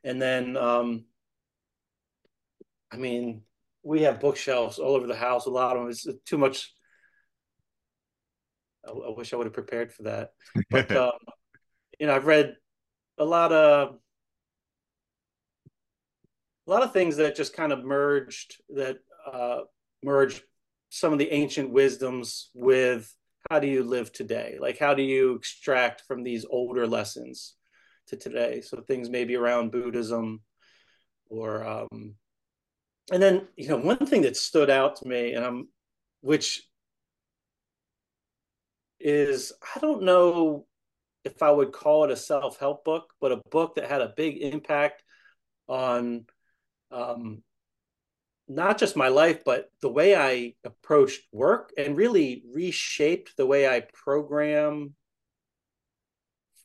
[0.03, 1.05] And then, um,
[2.93, 3.43] I mean,
[3.83, 5.47] we have bookshelves all over the house.
[5.47, 5.91] A lot of them.
[5.91, 6.73] It's too much.
[8.87, 10.31] I, I wish I would have prepared for that.
[10.71, 11.13] But um,
[11.99, 12.55] you know, I've read
[13.19, 13.97] a lot of
[16.67, 18.99] a lot of things that just kind of merged that
[19.31, 19.61] uh,
[20.03, 20.43] merged
[20.89, 23.15] some of the ancient wisdoms with
[23.51, 27.55] how do you live today like how do you extract from these older lessons
[28.07, 30.41] to today so things maybe around buddhism
[31.29, 32.15] or um
[33.11, 35.69] and then you know one thing that stood out to me and i'm
[36.21, 36.63] which
[38.99, 40.67] is i don't know
[41.25, 44.39] if i would call it a self-help book but a book that had a big
[44.39, 45.03] impact
[45.69, 46.25] on
[46.91, 47.43] um,
[48.51, 53.69] not just my life, but the way I approached work and really reshaped the way
[53.69, 54.95] I program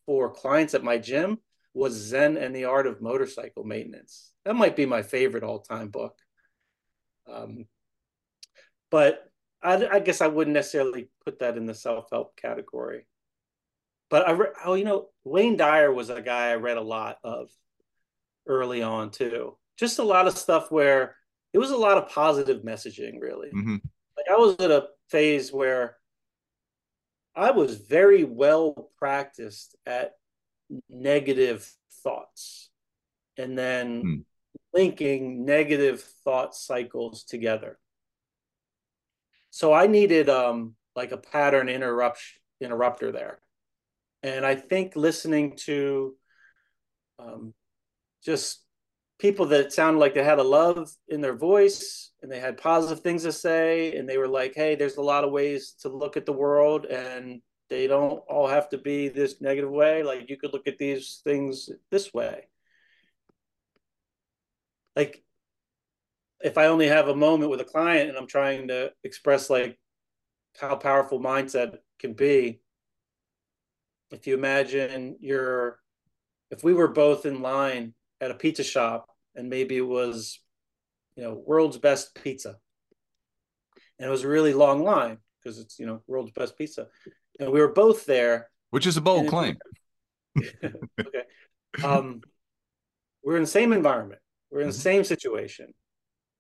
[0.08, 1.38] for clients at my gym
[1.76, 4.32] was Zen and the Art of Motorcycle Maintenance.
[4.46, 6.18] That might be my favorite all time book.
[7.32, 7.66] Um,
[8.92, 13.08] but I, I, guess I wouldn't necessarily put that in the self help category.
[14.10, 17.18] But I, re- oh, you know, Wayne Dyer was a guy I read a lot
[17.24, 17.50] of
[18.48, 21.16] early on too just a lot of stuff where
[21.54, 23.50] it was a lot of positive messaging, really.
[23.50, 23.78] Mm-hmm.
[24.18, 25.98] Like I was at a phase where
[27.36, 30.14] I was very well practiced at
[30.90, 31.70] negative
[32.04, 32.70] thoughts
[33.38, 34.24] and then mm.
[34.76, 37.80] Linking negative thought cycles together.
[39.50, 43.40] So I needed um like a pattern interruption interrupter there.
[44.24, 46.16] And I think listening to
[47.20, 47.54] um,
[48.24, 48.64] just
[49.20, 53.02] people that sounded like they had a love in their voice and they had positive
[53.02, 56.18] things to say and they were like hey there's a lot of ways to look
[56.18, 60.38] at the world and they don't all have to be this negative way like you
[60.38, 62.46] could look at these things this way
[64.96, 65.24] like
[66.42, 69.78] if i only have a moment with a client and i'm trying to express like
[70.60, 72.60] how powerful mindset can be
[74.12, 75.80] if you imagine you're
[76.52, 80.40] if we were both in line at a pizza shop and maybe it was
[81.16, 82.56] you know world's best pizza
[84.00, 86.88] and it was a really long line because it's you know world's best pizza
[87.40, 89.58] and we were both there which is a bold claim.
[91.00, 91.24] Okay.
[91.84, 92.22] Um
[93.24, 94.22] we're in the same environment
[94.52, 94.80] we're in the mm-hmm.
[94.80, 95.74] same situation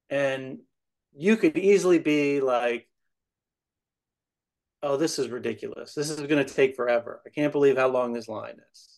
[0.09, 0.59] and
[1.15, 2.87] you could easily be like
[4.83, 8.13] oh this is ridiculous this is going to take forever i can't believe how long
[8.13, 8.95] this line is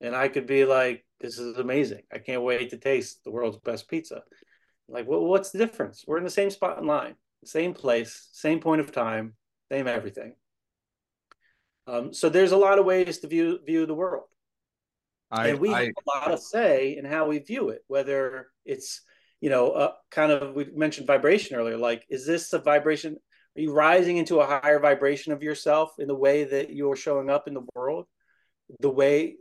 [0.00, 2.02] and I could be like, "This is amazing!
[2.12, 4.22] I can't wait to taste the world's best pizza."
[4.88, 6.04] Like, well, what's the difference?
[6.06, 9.34] We're in the same spot in line, same place, same point of time,
[9.70, 10.34] same everything.
[11.86, 14.24] Um, so there's a lot of ways to view view the world,
[15.30, 17.84] I, and we I, have a lot of say in how we view it.
[17.86, 19.02] Whether it's
[19.40, 21.76] you know, uh, kind of we mentioned vibration earlier.
[21.76, 23.16] Like, is this a vibration?
[23.56, 27.30] Are you rising into a higher vibration of yourself in the way that you're showing
[27.30, 28.06] up in the world?
[28.80, 29.36] The way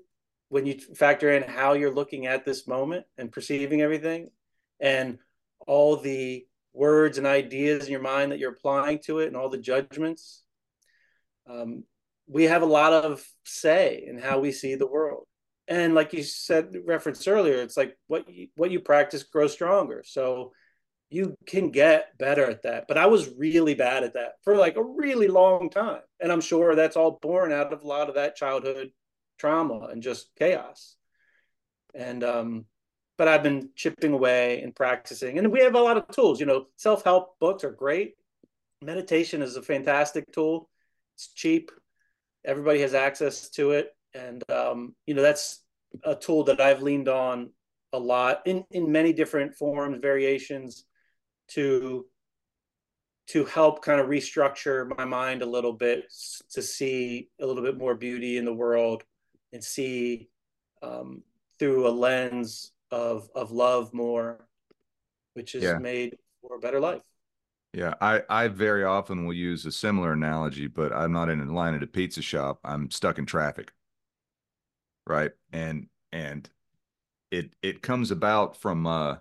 [0.47, 4.29] when you factor in how you're looking at this moment and perceiving everything
[4.79, 5.19] and
[5.67, 9.49] all the words and ideas in your mind that you're applying to it and all
[9.49, 10.43] the judgments
[11.49, 11.83] um,
[12.27, 15.25] we have a lot of say in how we see the world
[15.69, 20.03] and like you said referenced earlier it's like what you, what you practice grows stronger
[20.05, 20.51] so
[21.09, 24.75] you can get better at that but i was really bad at that for like
[24.75, 28.15] a really long time and i'm sure that's all born out of a lot of
[28.15, 28.91] that childhood
[29.39, 30.95] trauma and just chaos.
[31.95, 32.65] And um,
[33.17, 36.39] but I've been chipping away and practicing, and we have a lot of tools.
[36.39, 38.13] You know, self help books are great.
[38.83, 40.69] Meditation is a fantastic tool.
[41.15, 41.71] It's cheap.
[42.45, 45.63] Everybody has access to it, and um, you know that's
[46.03, 47.51] a tool that I've leaned on
[47.93, 50.85] a lot in in many different forms, variations
[51.49, 52.05] to
[53.27, 56.11] to help kind of restructure my mind a little bit
[56.51, 59.03] to see a little bit more beauty in the world
[59.53, 60.29] and see
[60.81, 61.21] um,
[61.59, 64.47] through a lens of of love more,
[65.33, 65.77] which is yeah.
[65.77, 67.03] made for a better life.
[67.73, 71.53] Yeah, I I very often will use a similar analogy, but I'm not in a
[71.53, 72.59] line at a pizza shop.
[72.63, 73.71] I'm stuck in traffic.
[75.09, 75.31] Right?
[75.51, 76.49] And and
[77.31, 79.17] it it comes about from uh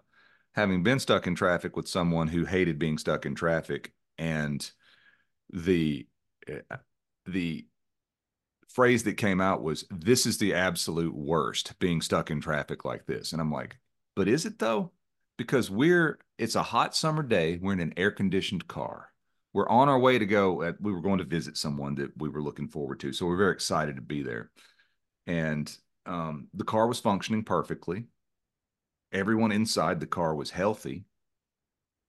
[0.52, 4.70] having been stuck in traffic with someone who hated being stuck in traffic and
[5.50, 6.06] the
[6.48, 6.76] uh,
[7.26, 7.66] the
[8.68, 13.06] phrase that came out was this is the absolute worst being stuck in traffic like
[13.06, 13.32] this.
[13.32, 13.78] And i'm like
[14.14, 14.90] but is it though?
[15.36, 19.12] Because we're it's a hot summer day we're in an air conditioned car.
[19.52, 22.28] We're on our way to go at, we were going to visit someone that we
[22.28, 24.50] were looking forward to so we're very excited to be there
[25.28, 25.70] and
[26.06, 28.06] um, the car was functioning perfectly.
[29.12, 31.04] Everyone inside the car was healthy.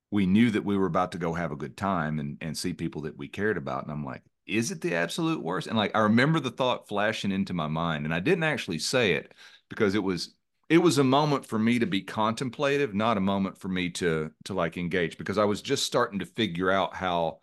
[0.10, 2.74] We knew that we were about to go have a good time and and see
[2.74, 5.68] people that we cared about and i'm like is it the absolute worst?
[5.68, 9.14] And like i remember the thought flashing into my mind and i didn't actually say
[9.14, 9.34] it
[9.70, 10.34] because it was
[10.70, 14.32] it was a moment for me to be contemplative not a moment for me to
[14.46, 17.40] to like engage because i was just starting to figure out how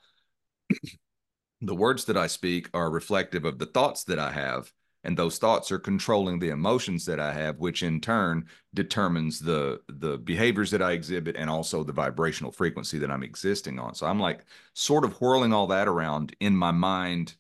[1.60, 4.72] the words that i speak are reflective of the thoughts that i have
[5.06, 9.80] and those thoughts are controlling the emotions that I have, which in turn determines the
[9.88, 13.94] the behaviors that I exhibit and also the vibrational frequency that I'm existing on.
[13.94, 14.44] So I'm like
[14.74, 17.36] sort of whirling all that around in my mind,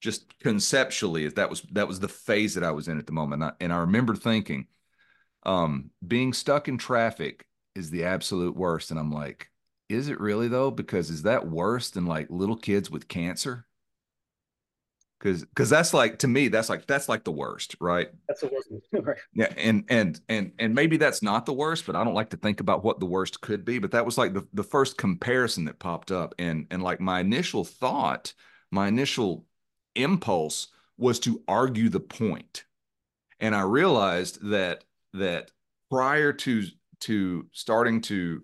[0.00, 1.28] just conceptually.
[1.28, 3.64] That was that was the phase that I was in at the moment, and I,
[3.64, 4.66] and I remember thinking,
[5.44, 9.50] um, being stuck in traffic is the absolute worst, and I'm like,
[9.90, 10.70] is it really though?
[10.70, 13.66] Because is that worse than like little kids with cancer?
[15.20, 18.08] Because because that's like to me that's like that's like the worst right?
[18.26, 19.18] That's the worst.
[19.34, 22.36] Yeah and and and and maybe that's not the worst but i don't like to
[22.36, 25.66] think about what the worst could be but that was like the, the first comparison
[25.66, 28.32] that popped up and and like my initial thought
[28.70, 29.44] my initial
[29.94, 32.64] impulse was to argue the point.
[33.40, 35.50] And i realized that that
[35.90, 36.64] prior to
[37.00, 38.42] to starting to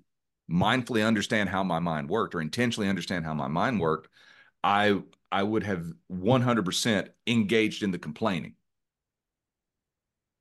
[0.51, 4.09] mindfully understand how my mind worked or intentionally understand how my mind worked
[4.63, 4.97] i
[5.31, 8.55] I would have 100% engaged in the complaining.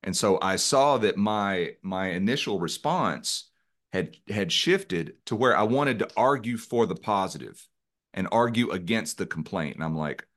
[0.03, 3.49] And so I saw that my my initial response
[3.91, 7.67] had had shifted to where I wanted to argue for the positive
[8.13, 9.75] and argue against the complaint.
[9.75, 10.27] And I'm like,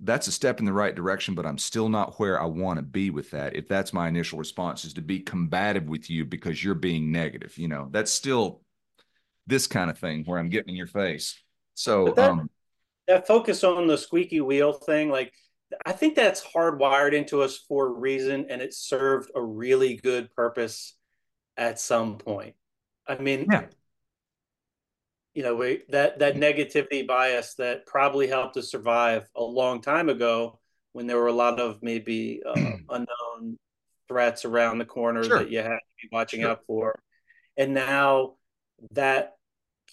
[0.00, 2.82] that's a step in the right direction, but I'm still not where I want to
[2.82, 3.54] be with that.
[3.54, 7.58] If that's my initial response is to be combative with you because you're being negative,
[7.58, 8.62] you know, that's still
[9.46, 11.38] this kind of thing where I'm getting in your face.
[11.74, 12.50] So, that, um,
[13.06, 15.32] that focus on the squeaky wheel thing, like
[15.86, 20.34] I think that's hardwired into us for a reason, and it served a really good
[20.34, 20.96] purpose
[21.56, 22.54] at some point.
[23.06, 23.66] I mean, yeah.
[25.34, 30.08] you know, we, that that negativity bias that probably helped us survive a long time
[30.08, 30.58] ago
[30.92, 32.54] when there were a lot of maybe uh,
[32.90, 33.58] unknown
[34.08, 35.38] threats around the corner sure.
[35.38, 36.50] that you had to be watching sure.
[36.50, 36.98] out for,
[37.56, 38.34] and now
[38.92, 39.34] that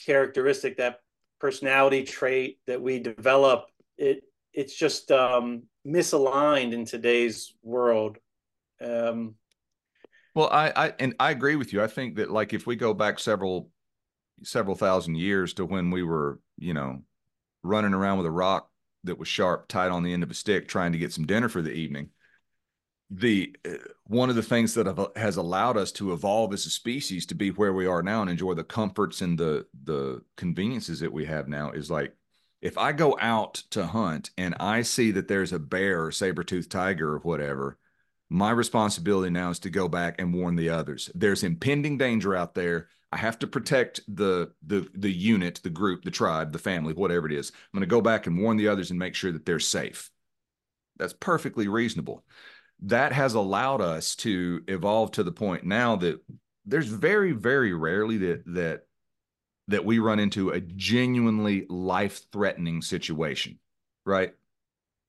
[0.05, 0.99] characteristic, that
[1.39, 3.67] personality trait that we develop
[3.97, 4.23] it
[4.57, 8.17] it's just um, misaligned in today's world.
[8.81, 9.35] Um,
[10.33, 11.81] well I, I and i agree with you.
[11.81, 13.69] I think that like if we go back several
[14.43, 17.01] several thousand years to when we were you know
[17.63, 18.69] running around with a rock
[19.03, 21.49] that was sharp tied on the end of a stick trying to get some dinner
[21.49, 22.09] for the evening
[23.09, 26.69] the uh, one of the things that have, has allowed us to evolve as a
[26.69, 30.99] species to be where we are now and enjoy the comforts and the the conveniences
[30.99, 32.13] that we have now is like
[32.61, 36.71] if I go out to hunt and I see that there's a bear or saber-toothed
[36.71, 37.77] tiger or whatever,
[38.29, 41.11] my responsibility now is to go back and warn the others.
[41.13, 42.89] There's impending danger out there.
[43.11, 47.27] I have to protect the the the unit, the group, the tribe, the family, whatever
[47.27, 47.51] it is.
[47.51, 50.09] I'm going to go back and warn the others and make sure that they're safe.
[50.97, 52.25] That's perfectly reasonable
[52.83, 56.21] that has allowed us to evolve to the point now that
[56.65, 58.83] there's very very rarely that that
[59.67, 63.59] that we run into a genuinely life threatening situation
[64.05, 64.33] right?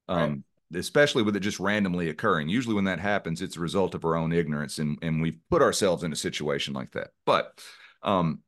[0.09, 0.81] Um right.
[0.81, 2.49] especially with it just randomly occurring.
[2.49, 5.63] Usually when that happens it's a result of our own ignorance and and we've put
[5.63, 7.11] ourselves in a situation like that.
[7.27, 7.61] But
[8.03, 8.41] um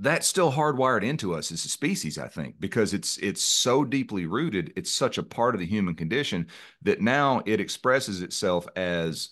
[0.00, 4.26] that's still hardwired into us as a species i think because it's it's so deeply
[4.26, 6.46] rooted it's such a part of the human condition
[6.82, 9.30] that now it expresses itself as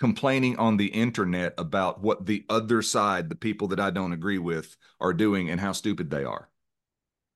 [0.00, 4.38] complaining on the internet about what the other side the people that i don't agree
[4.38, 6.48] with are doing and how stupid they are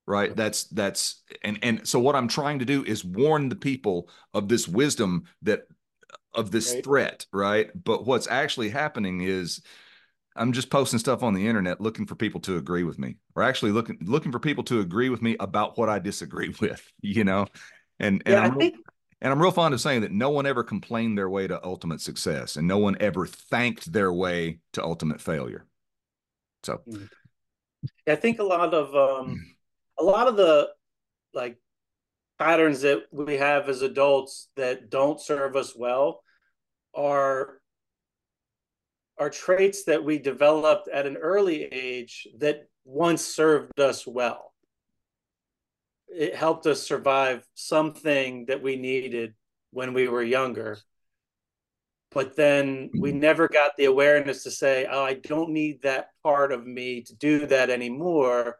[0.06, 4.08] right that's that's and and so what i'm trying to do is warn the people
[4.34, 5.66] of this wisdom that
[6.34, 6.84] of this right.
[6.84, 7.70] threat, right?
[7.84, 9.60] But what's actually happening is
[10.38, 13.42] I'm just posting stuff on the internet looking for people to agree with me, or
[13.42, 17.24] actually looking looking for people to agree with me about what I disagree with, you
[17.24, 17.46] know.
[17.98, 18.76] And and yeah, I'm real, think...
[19.20, 22.00] and I'm real fond of saying that no one ever complained their way to ultimate
[22.00, 25.66] success, and no one ever thanked their way to ultimate failure.
[26.62, 27.04] So, hmm.
[28.06, 29.36] I think a lot of um, hmm.
[29.98, 30.68] a lot of the
[31.34, 31.58] like
[32.38, 36.22] patterns that we have as adults that don't serve us well
[36.94, 37.57] are
[39.18, 44.52] are traits that we developed at an early age that once served us well.
[46.08, 49.34] It helped us survive something that we needed
[49.70, 50.78] when we were younger.
[52.10, 56.52] But then we never got the awareness to say, oh, I don't need that part
[56.52, 58.56] of me to do that anymore.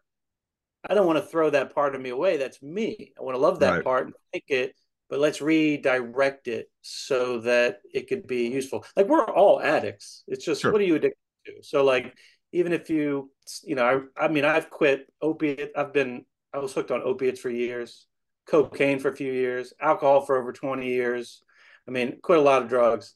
[0.89, 2.37] I don't want to throw that part of me away.
[2.37, 3.13] That's me.
[3.19, 3.85] I want to love that right.
[3.85, 4.75] part and think it
[5.09, 8.85] but let's redirect it so that it could be useful.
[8.97, 10.23] Like we're all addicts.
[10.29, 10.73] It's just sure.
[10.73, 11.53] what are you addicted to?
[11.63, 12.15] So like
[12.53, 13.31] even if you
[13.65, 15.73] you know I I mean I've quit opiate.
[15.77, 18.07] I've been I was hooked on opiates for years,
[18.47, 21.43] cocaine for a few years, alcohol for over 20 years.
[21.87, 23.15] I mean, quit a lot of drugs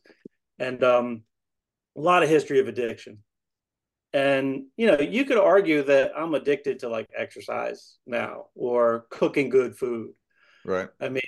[0.58, 1.22] and um
[1.96, 3.18] a lot of history of addiction.
[4.14, 9.48] And you know, you could argue that I'm addicted to like exercise now or cooking
[9.48, 10.10] good food.
[10.64, 10.88] Right.
[11.00, 11.22] I mean,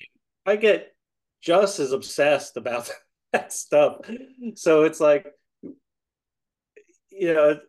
[0.46, 0.94] I get
[1.42, 2.90] just as obsessed about
[3.32, 3.98] that stuff.
[4.54, 5.26] So it's like,
[7.10, 7.60] you know,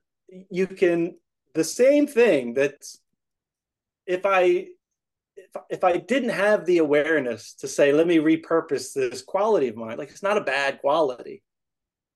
[0.49, 1.15] you can
[1.53, 2.99] the same thing that's
[4.05, 4.67] if I
[5.37, 9.75] if, if I didn't have the awareness to say, let me repurpose this quality of
[9.75, 11.43] mine, like it's not a bad quality.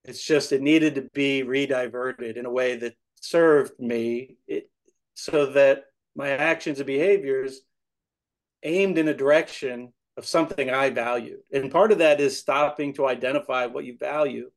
[0.04, 4.70] It's just it needed to be rediverted in a way that served me it,
[5.14, 5.84] so that
[6.16, 7.62] my actions and behaviors
[8.64, 11.38] aimed in a direction of something I value.
[11.52, 14.52] And part of that is stopping to identify what you value,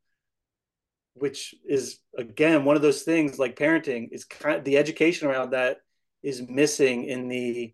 [1.14, 5.50] which is again one of those things like parenting is kind of, the education around
[5.50, 5.78] that
[6.20, 7.72] is missing in the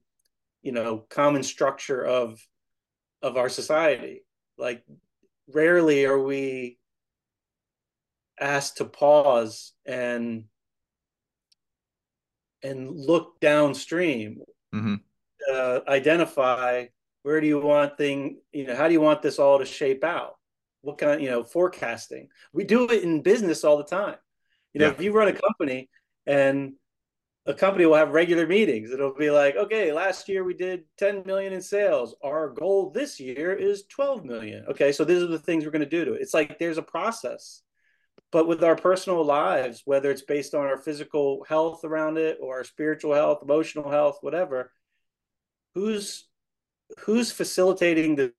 [0.61, 2.39] you know common structure of
[3.23, 4.23] of our society.
[4.59, 4.85] Like
[5.51, 6.79] rarely are we
[8.39, 10.45] asked to pause and
[12.63, 14.43] and look downstream
[14.75, 14.97] mm-hmm.
[15.51, 16.85] uh, identify
[17.29, 20.03] where do you want thing you know how do you want this all to shape
[20.03, 20.37] out?
[20.81, 22.29] What kind of you know forecasting?
[22.55, 24.17] We do it in business all the time.
[24.73, 24.93] You know yeah.
[24.93, 25.91] if you run a company
[26.27, 26.73] and
[27.45, 31.25] a company will have regular meetings it'll be like okay last year we did 10
[31.27, 32.17] million in sales.
[32.25, 34.65] Our goal this year is 12 million.
[34.71, 36.23] Okay so these are the things we're going to do to it.
[36.23, 37.61] It's like there's a process.
[38.33, 42.57] But with our personal lives whether it's based on our physical health around it or
[42.57, 44.73] our spiritual health emotional health whatever
[45.75, 46.28] who's
[47.01, 48.33] who's facilitating the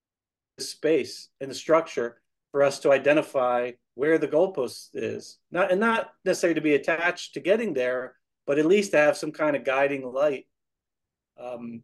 [0.60, 2.22] space and the structure
[2.52, 5.38] for us to identify where the goalpost is?
[5.52, 8.16] Not and not necessarily to be attached to getting there
[8.48, 10.48] but at least to have some kind of guiding light.
[11.40, 11.84] Um,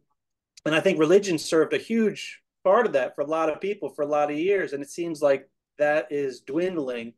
[0.64, 3.88] and i think religion served a huge part of that for a lot of people
[3.88, 5.48] for a lot of years and it seems like
[5.78, 7.14] that is dwindling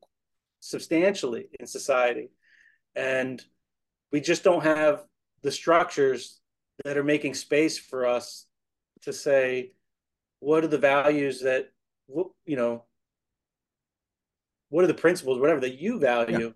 [0.61, 2.31] substantially in society.
[2.95, 3.43] And
[4.13, 5.05] we just don't have
[5.43, 6.41] the structures
[6.85, 8.47] that are making space for us
[9.03, 9.73] to say
[10.41, 11.71] what are the values that
[12.47, 12.85] you know
[14.71, 16.55] what are the principles whatever that you value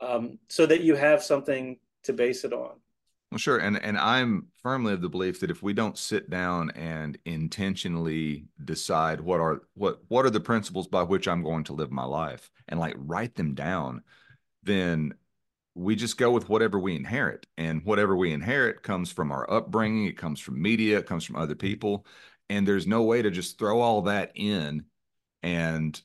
[0.00, 0.08] yeah.
[0.08, 2.76] um, so that you have something to base it on
[3.30, 6.70] well sure and and i'm firmly of the belief that if we don't sit down
[6.70, 11.74] and intentionally decide what are what what are the principles by which i'm going to
[11.74, 14.02] live my life and like write them down
[14.62, 15.12] then
[15.78, 17.46] we just go with whatever we inherit.
[17.56, 21.36] And whatever we inherit comes from our upbringing it comes from media it comes from
[21.36, 22.04] other people.
[22.50, 24.86] And there's no way to just throw all that in
[25.42, 26.00] and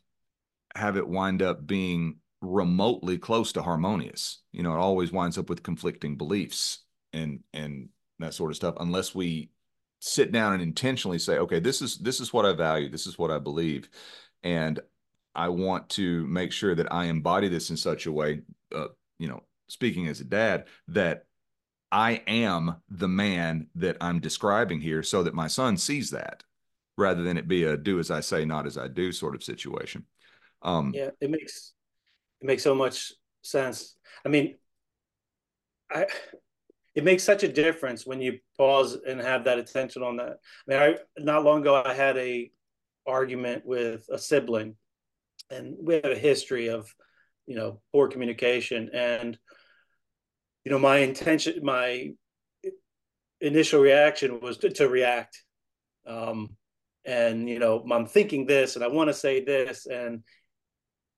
[0.75, 4.43] have it wind up being remotely close to harmonious.
[4.51, 7.89] You know it always winds up with conflicting beliefs and and
[8.19, 9.49] that sort of stuff unless we
[9.99, 12.89] sit down and intentionally say okay this is this is what i value.
[12.89, 13.89] This is what i believe.
[14.43, 14.79] And
[15.33, 18.41] i want to make sure that i embody this in such a way
[18.75, 19.41] uh, you know
[19.73, 21.25] speaking as a dad, that
[21.91, 26.43] I am the man that I'm describing here so that my son sees that
[26.97, 29.43] rather than it be a do as I say, not as I do sort of
[29.43, 30.05] situation.
[30.61, 31.73] Um, yeah, it makes
[32.41, 33.95] it makes so much sense.
[34.25, 34.55] I mean,
[35.91, 36.07] I
[36.95, 40.37] it makes such a difference when you pause and have that attention on that.
[40.67, 42.51] I mean, I not long ago I had a
[43.07, 44.75] argument with a sibling,
[45.49, 46.93] and we have a history of
[47.45, 49.37] you know poor communication and
[50.64, 52.11] you know my intention my
[53.41, 55.44] initial reaction was to, to react.
[56.07, 56.56] Um,
[57.06, 60.23] and you know i'm thinking this and i want to say this and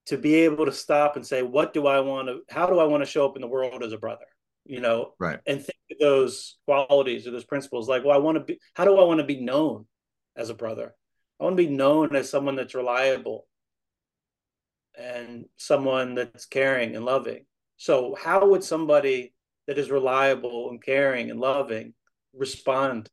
[0.08, 2.84] to be able to stop and say what do i want to how do i
[2.84, 4.26] want to show up in the world as a brother?
[4.66, 5.40] You know right.
[5.46, 8.84] and think of those qualities or those principles like well i want to be how
[8.84, 9.86] do i want to be known
[10.36, 10.94] as a brother?
[11.40, 13.48] I want to be known as someone that's reliable
[14.98, 17.46] and someone that's caring and loving.
[17.78, 19.34] So how would somebody
[19.68, 21.94] that is reliable and caring and loving
[22.34, 23.10] respond.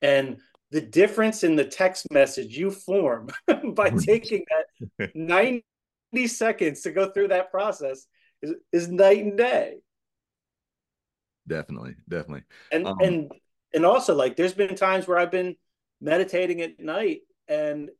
[0.00, 0.38] And
[0.70, 3.28] the difference in the text message you form
[3.74, 5.62] by taking that 90
[6.26, 8.06] seconds to go through that process
[8.42, 9.76] is, is night and day.
[11.46, 12.44] Definitely definitely.
[12.70, 13.32] And um, and
[13.74, 15.56] and also like there's been times where i've been
[16.00, 17.90] meditating at night and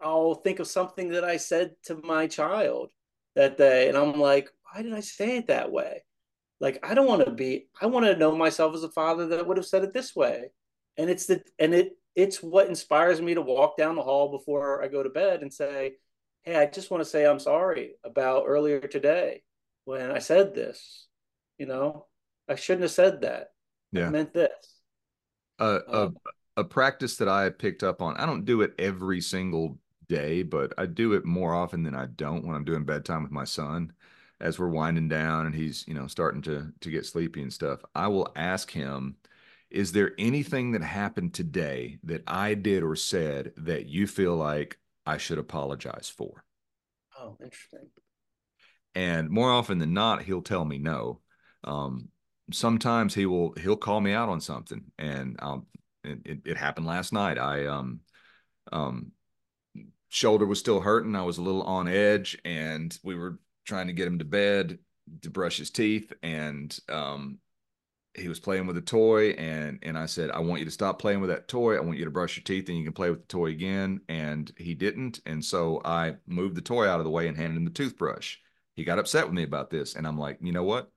[0.00, 2.90] i'll think of something that i said to my child
[3.34, 6.02] that day and i'm like why did i say it that way
[6.60, 9.46] like i don't want to be i want to know myself as a father that
[9.46, 10.50] would have said it this way
[10.96, 14.82] and it's the and it it's what inspires me to walk down the hall before
[14.82, 15.96] I go to bed and say,
[16.42, 19.42] "Hey, I just want to say I'm sorry about earlier today
[19.84, 21.06] when I said this.
[21.58, 22.06] You know,
[22.48, 23.52] I shouldn't have said that.
[23.92, 24.50] Yeah, I meant this."
[25.58, 26.16] Uh, um,
[26.56, 28.16] a a practice that I picked up on.
[28.16, 29.78] I don't do it every single
[30.08, 33.32] day, but I do it more often than I don't when I'm doing bedtime with
[33.32, 33.92] my son.
[34.40, 37.80] As we're winding down and he's, you know, starting to to get sleepy and stuff,
[37.94, 39.16] I will ask him
[39.70, 44.78] is there anything that happened today that I did or said that you feel like
[45.04, 46.44] I should apologize for?
[47.18, 47.88] Oh, interesting.
[48.94, 51.20] And more often than not, he'll tell me no.
[51.64, 52.08] Um,
[52.52, 55.66] sometimes he will he'll call me out on something, and um,
[56.04, 57.38] it, it, happened last night.
[57.38, 58.00] I um
[58.72, 59.12] um
[60.08, 61.16] shoulder was still hurting.
[61.16, 64.78] I was a little on edge, and we were trying to get him to bed
[65.22, 67.38] to brush his teeth, and um
[68.16, 70.98] he was playing with a toy and and I said, I want you to stop
[70.98, 71.76] playing with that toy.
[71.76, 74.00] I want you to brush your teeth and you can play with the toy again.
[74.08, 75.20] And he didn't.
[75.26, 78.38] And so I moved the toy out of the way and handed him the toothbrush.
[78.74, 79.94] He got upset with me about this.
[79.96, 80.90] And I'm like, you know what?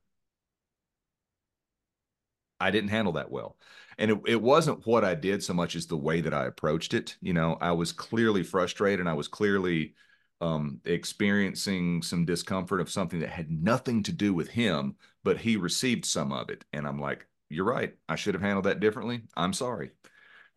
[2.60, 3.58] I didn't handle that well.
[3.98, 6.94] And it, it wasn't what I did so much as the way that I approached
[6.94, 7.18] it.
[7.22, 9.94] You know, I was clearly frustrated and I was clearly
[10.42, 15.58] um, experiencing some discomfort of something that had nothing to do with him, but he
[15.58, 16.64] received some of it.
[16.74, 17.94] And I'm like, you're right.
[18.08, 19.22] I should have handled that differently.
[19.36, 19.92] I'm sorry.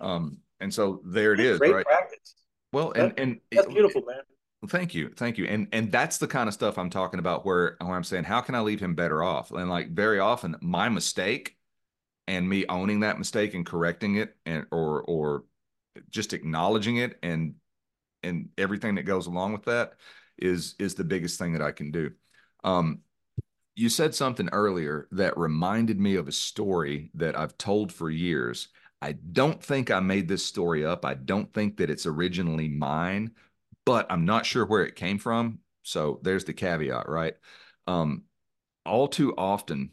[0.00, 1.58] Um, and so there it is.
[1.58, 1.84] Great right?
[1.84, 2.34] practice.
[2.72, 4.20] Well, and and that's beautiful, man.
[4.68, 7.76] Thank you, thank you, and and that's the kind of stuff I'm talking about where
[7.80, 9.50] where I'm saying how can I leave him better off?
[9.50, 11.56] And like very often, my mistake
[12.28, 15.44] and me owning that mistake and correcting it, and or or
[16.10, 17.54] just acknowledging it and
[18.22, 19.94] and everything that goes along with that
[20.38, 22.10] is is the biggest thing that I can do.
[22.64, 23.00] Um,
[23.74, 28.68] you said something earlier that reminded me of a story that I've told for years.
[29.00, 31.04] I don't think I made this story up.
[31.04, 33.32] I don't think that it's originally mine,
[33.84, 35.60] but I'm not sure where it came from.
[35.82, 37.34] So there's the caveat, right?
[37.86, 38.24] Um,
[38.84, 39.90] all too often,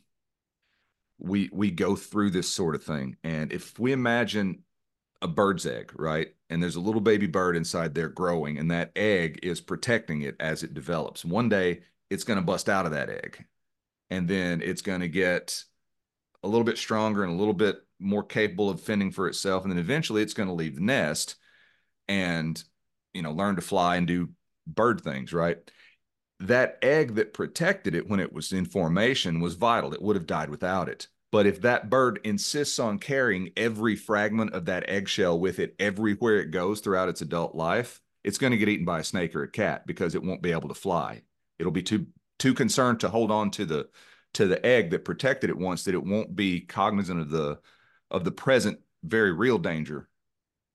[1.18, 4.64] we we go through this sort of thing, and if we imagine
[5.22, 6.30] a bird's egg, right?
[6.50, 10.36] And there's a little baby bird inside there growing, and that egg is protecting it
[10.40, 11.26] as it develops.
[11.26, 13.46] One day it's going to bust out of that egg,
[14.10, 15.64] and then it's going to get
[16.44, 19.64] a little bit stronger and a little bit more capable of fending for itself.
[19.64, 21.36] And then eventually it's going to leave the nest
[22.08, 22.64] and,
[23.14, 24.30] you know, learn to fly and do
[24.66, 25.58] bird things, right?
[26.40, 29.94] That egg that protected it when it was in formation was vital.
[29.94, 31.10] It would have died without it.
[31.32, 36.40] But if that bird insists on carrying every fragment of that eggshell with it everywhere
[36.40, 39.44] it goes throughout its adult life, it's going to get eaten by a snake or
[39.44, 41.22] a cat because it won't be able to fly.
[41.60, 42.08] It'll be too
[42.40, 43.90] too concerned to hold on to the
[44.34, 47.60] to the egg that protected it once that it won't be cognizant of the
[48.10, 50.10] of the present very real danger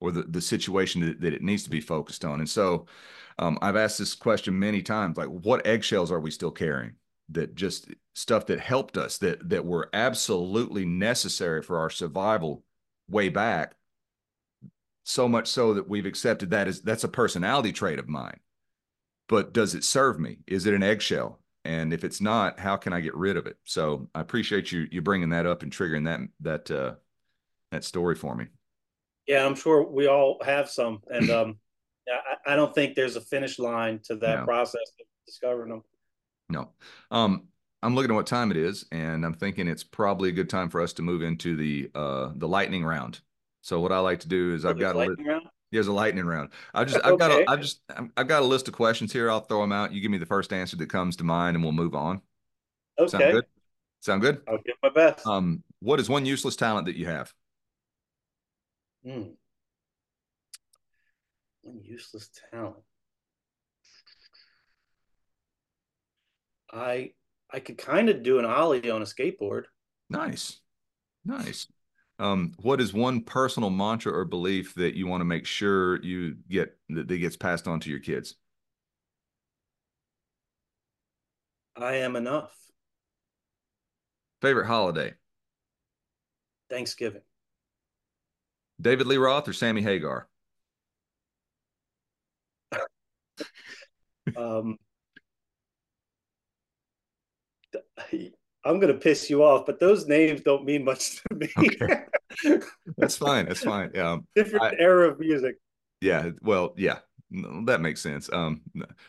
[0.00, 2.40] or the, the situation that, that it needs to be focused on.
[2.40, 2.86] And so
[3.38, 6.94] um, I've asked this question many times, like what eggshells are we still carrying?
[7.30, 12.62] that just stuff that helped us that that were absolutely necessary for our survival
[13.08, 13.74] way back
[15.02, 18.38] so much so that we've accepted that as that's a personality trait of mine.
[19.28, 20.38] But does it serve me?
[20.46, 21.40] Is it an eggshell?
[21.64, 23.56] And if it's not how can i get rid of it?
[23.64, 26.94] So i appreciate you you bringing that up and triggering that that uh
[27.72, 28.46] that story for me.
[29.26, 31.00] Yeah i'm sure we all have some.
[31.10, 31.56] And um
[32.46, 34.44] I, I don't think there's a finish line to that no.
[34.44, 35.82] process of discovering them
[36.48, 36.70] no.
[37.10, 37.48] Um,
[37.84, 40.70] I'm looking at what time it is, and I'm thinking it's probably a good time
[40.70, 43.20] for us to move into the uh, the lightning round.
[43.60, 45.40] So what I like to do is oh, I've got a lightning li-
[45.70, 46.48] there's a lightning round.
[46.72, 47.82] I just I've got a I've just
[48.16, 49.30] I've got a list of questions here.
[49.30, 49.92] I'll throw them out.
[49.92, 52.22] You give me the first answer that comes to mind, and we'll move on.
[52.98, 53.10] Okay.
[53.10, 53.44] Sound good?
[54.00, 54.40] Sound good?
[54.48, 55.26] I'll give my best.
[55.26, 57.34] Um, what is one useless talent that you have?
[59.04, 59.22] Hmm.
[61.62, 62.82] One useless talent.
[66.72, 67.12] I
[67.54, 69.66] I could kind of do an ollie on a skateboard.
[70.10, 70.58] Nice,
[71.24, 71.68] nice.
[72.18, 76.34] Um, what is one personal mantra or belief that you want to make sure you
[76.50, 78.34] get that, that gets passed on to your kids?
[81.76, 82.52] I am enough.
[84.42, 85.14] Favorite holiday?
[86.68, 87.22] Thanksgiving.
[88.80, 90.28] David Lee Roth or Sammy Hagar?
[94.36, 94.76] um,
[98.64, 101.48] I'm going to piss you off, but those names don't mean much to me.
[101.58, 102.04] Okay.
[102.96, 103.46] That's fine.
[103.46, 103.96] That's fine.
[103.98, 105.56] Um, Different I, era of music.
[106.00, 106.30] Yeah.
[106.40, 106.98] Well, yeah,
[107.64, 108.30] that makes sense.
[108.32, 108.62] Um,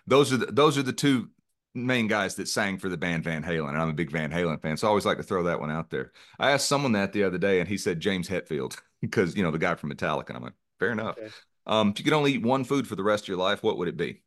[0.07, 1.29] those are the, those are the two
[1.73, 4.61] main guys that sang for the band Van Halen, and I'm a big Van Halen
[4.61, 6.13] fan, so I always like to throw that one out there.
[6.39, 9.51] I asked someone that the other day, and he said James Hetfield because you know
[9.51, 10.29] the guy from Metallica.
[10.29, 11.17] And I'm like, fair enough.
[11.17, 11.29] Okay.
[11.67, 13.77] Um, if you could only eat one food for the rest of your life, what
[13.77, 14.21] would it be?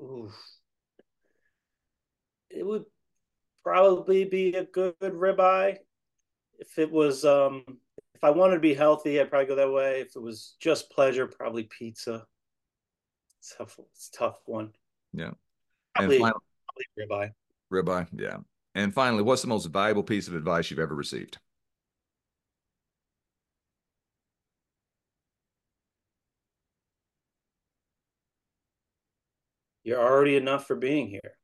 [0.00, 0.36] Oof.
[2.50, 2.84] It would
[3.62, 5.78] probably be a good ribeye.
[6.58, 7.64] If it was, um,
[8.14, 10.00] if I wanted to be healthy, I'd probably go that way.
[10.00, 12.26] If it was just pleasure, probably pizza.
[13.38, 13.78] It's tough.
[13.94, 14.72] It's tough one.
[15.12, 15.32] Yeah.
[15.94, 16.40] Probably, finally,
[16.98, 17.32] probably ribeye.
[17.72, 18.38] Ribeye, yeah.
[18.74, 21.38] And finally, what's the most valuable piece of advice you've ever received?
[29.84, 31.36] You're already enough for being here.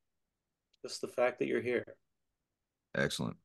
[0.83, 1.97] Just the fact that you're here.
[2.99, 3.37] Excellent.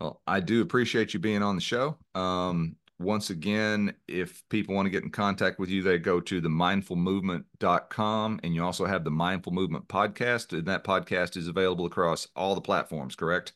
[0.00, 1.98] Well, I do appreciate you being on the show.
[2.14, 6.40] Um, once again, if people want to get in contact with you, they go to
[6.40, 10.52] the mindfulmovement.com and you also have the Mindful Movement podcast.
[10.52, 13.52] And that podcast is available across all the platforms, correct?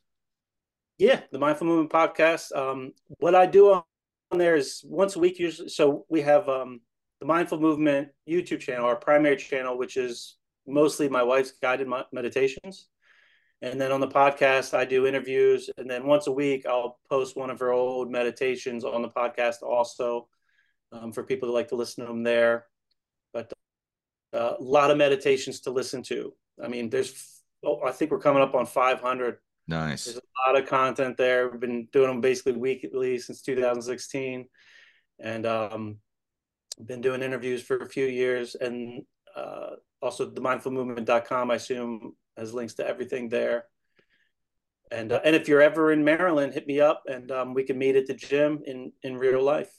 [0.98, 2.55] Yeah, the Mindful Movement podcast.
[2.56, 3.82] Um, what I do on
[4.39, 5.69] there is once a week, usually.
[5.69, 6.81] So we have um,
[7.20, 10.36] the Mindful Movement YouTube channel, our primary channel, which is
[10.69, 12.89] mostly my wife's guided meditations.
[13.62, 15.70] And then on the podcast, I do interviews.
[15.78, 19.62] And then once a week, I'll post one of her old meditations on the podcast
[19.62, 20.28] also
[20.90, 22.66] um, for people that like to listen to them there.
[23.32, 23.52] But
[24.34, 26.34] uh, a lot of meditations to listen to.
[26.62, 29.39] I mean, there's, oh, I think we're coming up on 500.
[29.68, 30.06] Nice.
[30.06, 31.48] There's a lot of content there.
[31.48, 34.48] We've been doing them basically weekly since 2016.
[35.20, 35.98] And um,
[36.84, 38.56] been doing interviews for a few years.
[38.56, 39.05] And
[39.36, 43.65] uh, also the mindfulmovement.com, I assume, has links to everything there.
[44.91, 47.79] And uh, and if you're ever in Maryland, hit me up and um, we can
[47.79, 49.71] meet at the gym in in real life.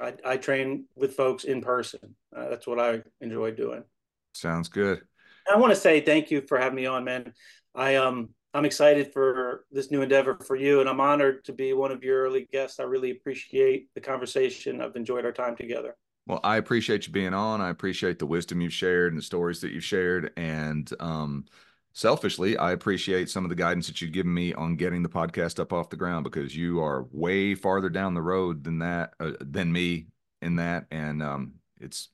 [0.00, 2.16] I, I train with folks in person.
[2.34, 3.84] Uh, that's what I enjoy doing.
[4.32, 5.02] Sounds good.
[5.50, 7.32] I want to say thank you for having me on, man.
[7.74, 11.72] I um I'm excited for this new endeavor for you, and I'm honored to be
[11.72, 12.78] one of your early guests.
[12.78, 14.80] I really appreciate the conversation.
[14.80, 15.96] I've enjoyed our time together.
[16.26, 17.60] Well, I appreciate you being on.
[17.60, 21.46] I appreciate the wisdom you've shared and the stories that you've shared, and um,
[21.94, 25.58] selfishly, I appreciate some of the guidance that you've given me on getting the podcast
[25.58, 29.32] up off the ground because you are way farther down the road than that, uh,
[29.40, 30.08] than me
[30.42, 30.86] in that.
[30.90, 32.10] And um, it's,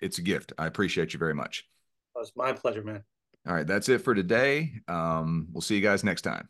[0.00, 0.52] it's a gift.
[0.58, 1.68] I appreciate you very much.
[2.16, 3.02] It's my pleasure, man.
[3.46, 3.66] All right.
[3.66, 4.74] That's it for today.
[4.86, 6.48] Um, we'll see you guys next time.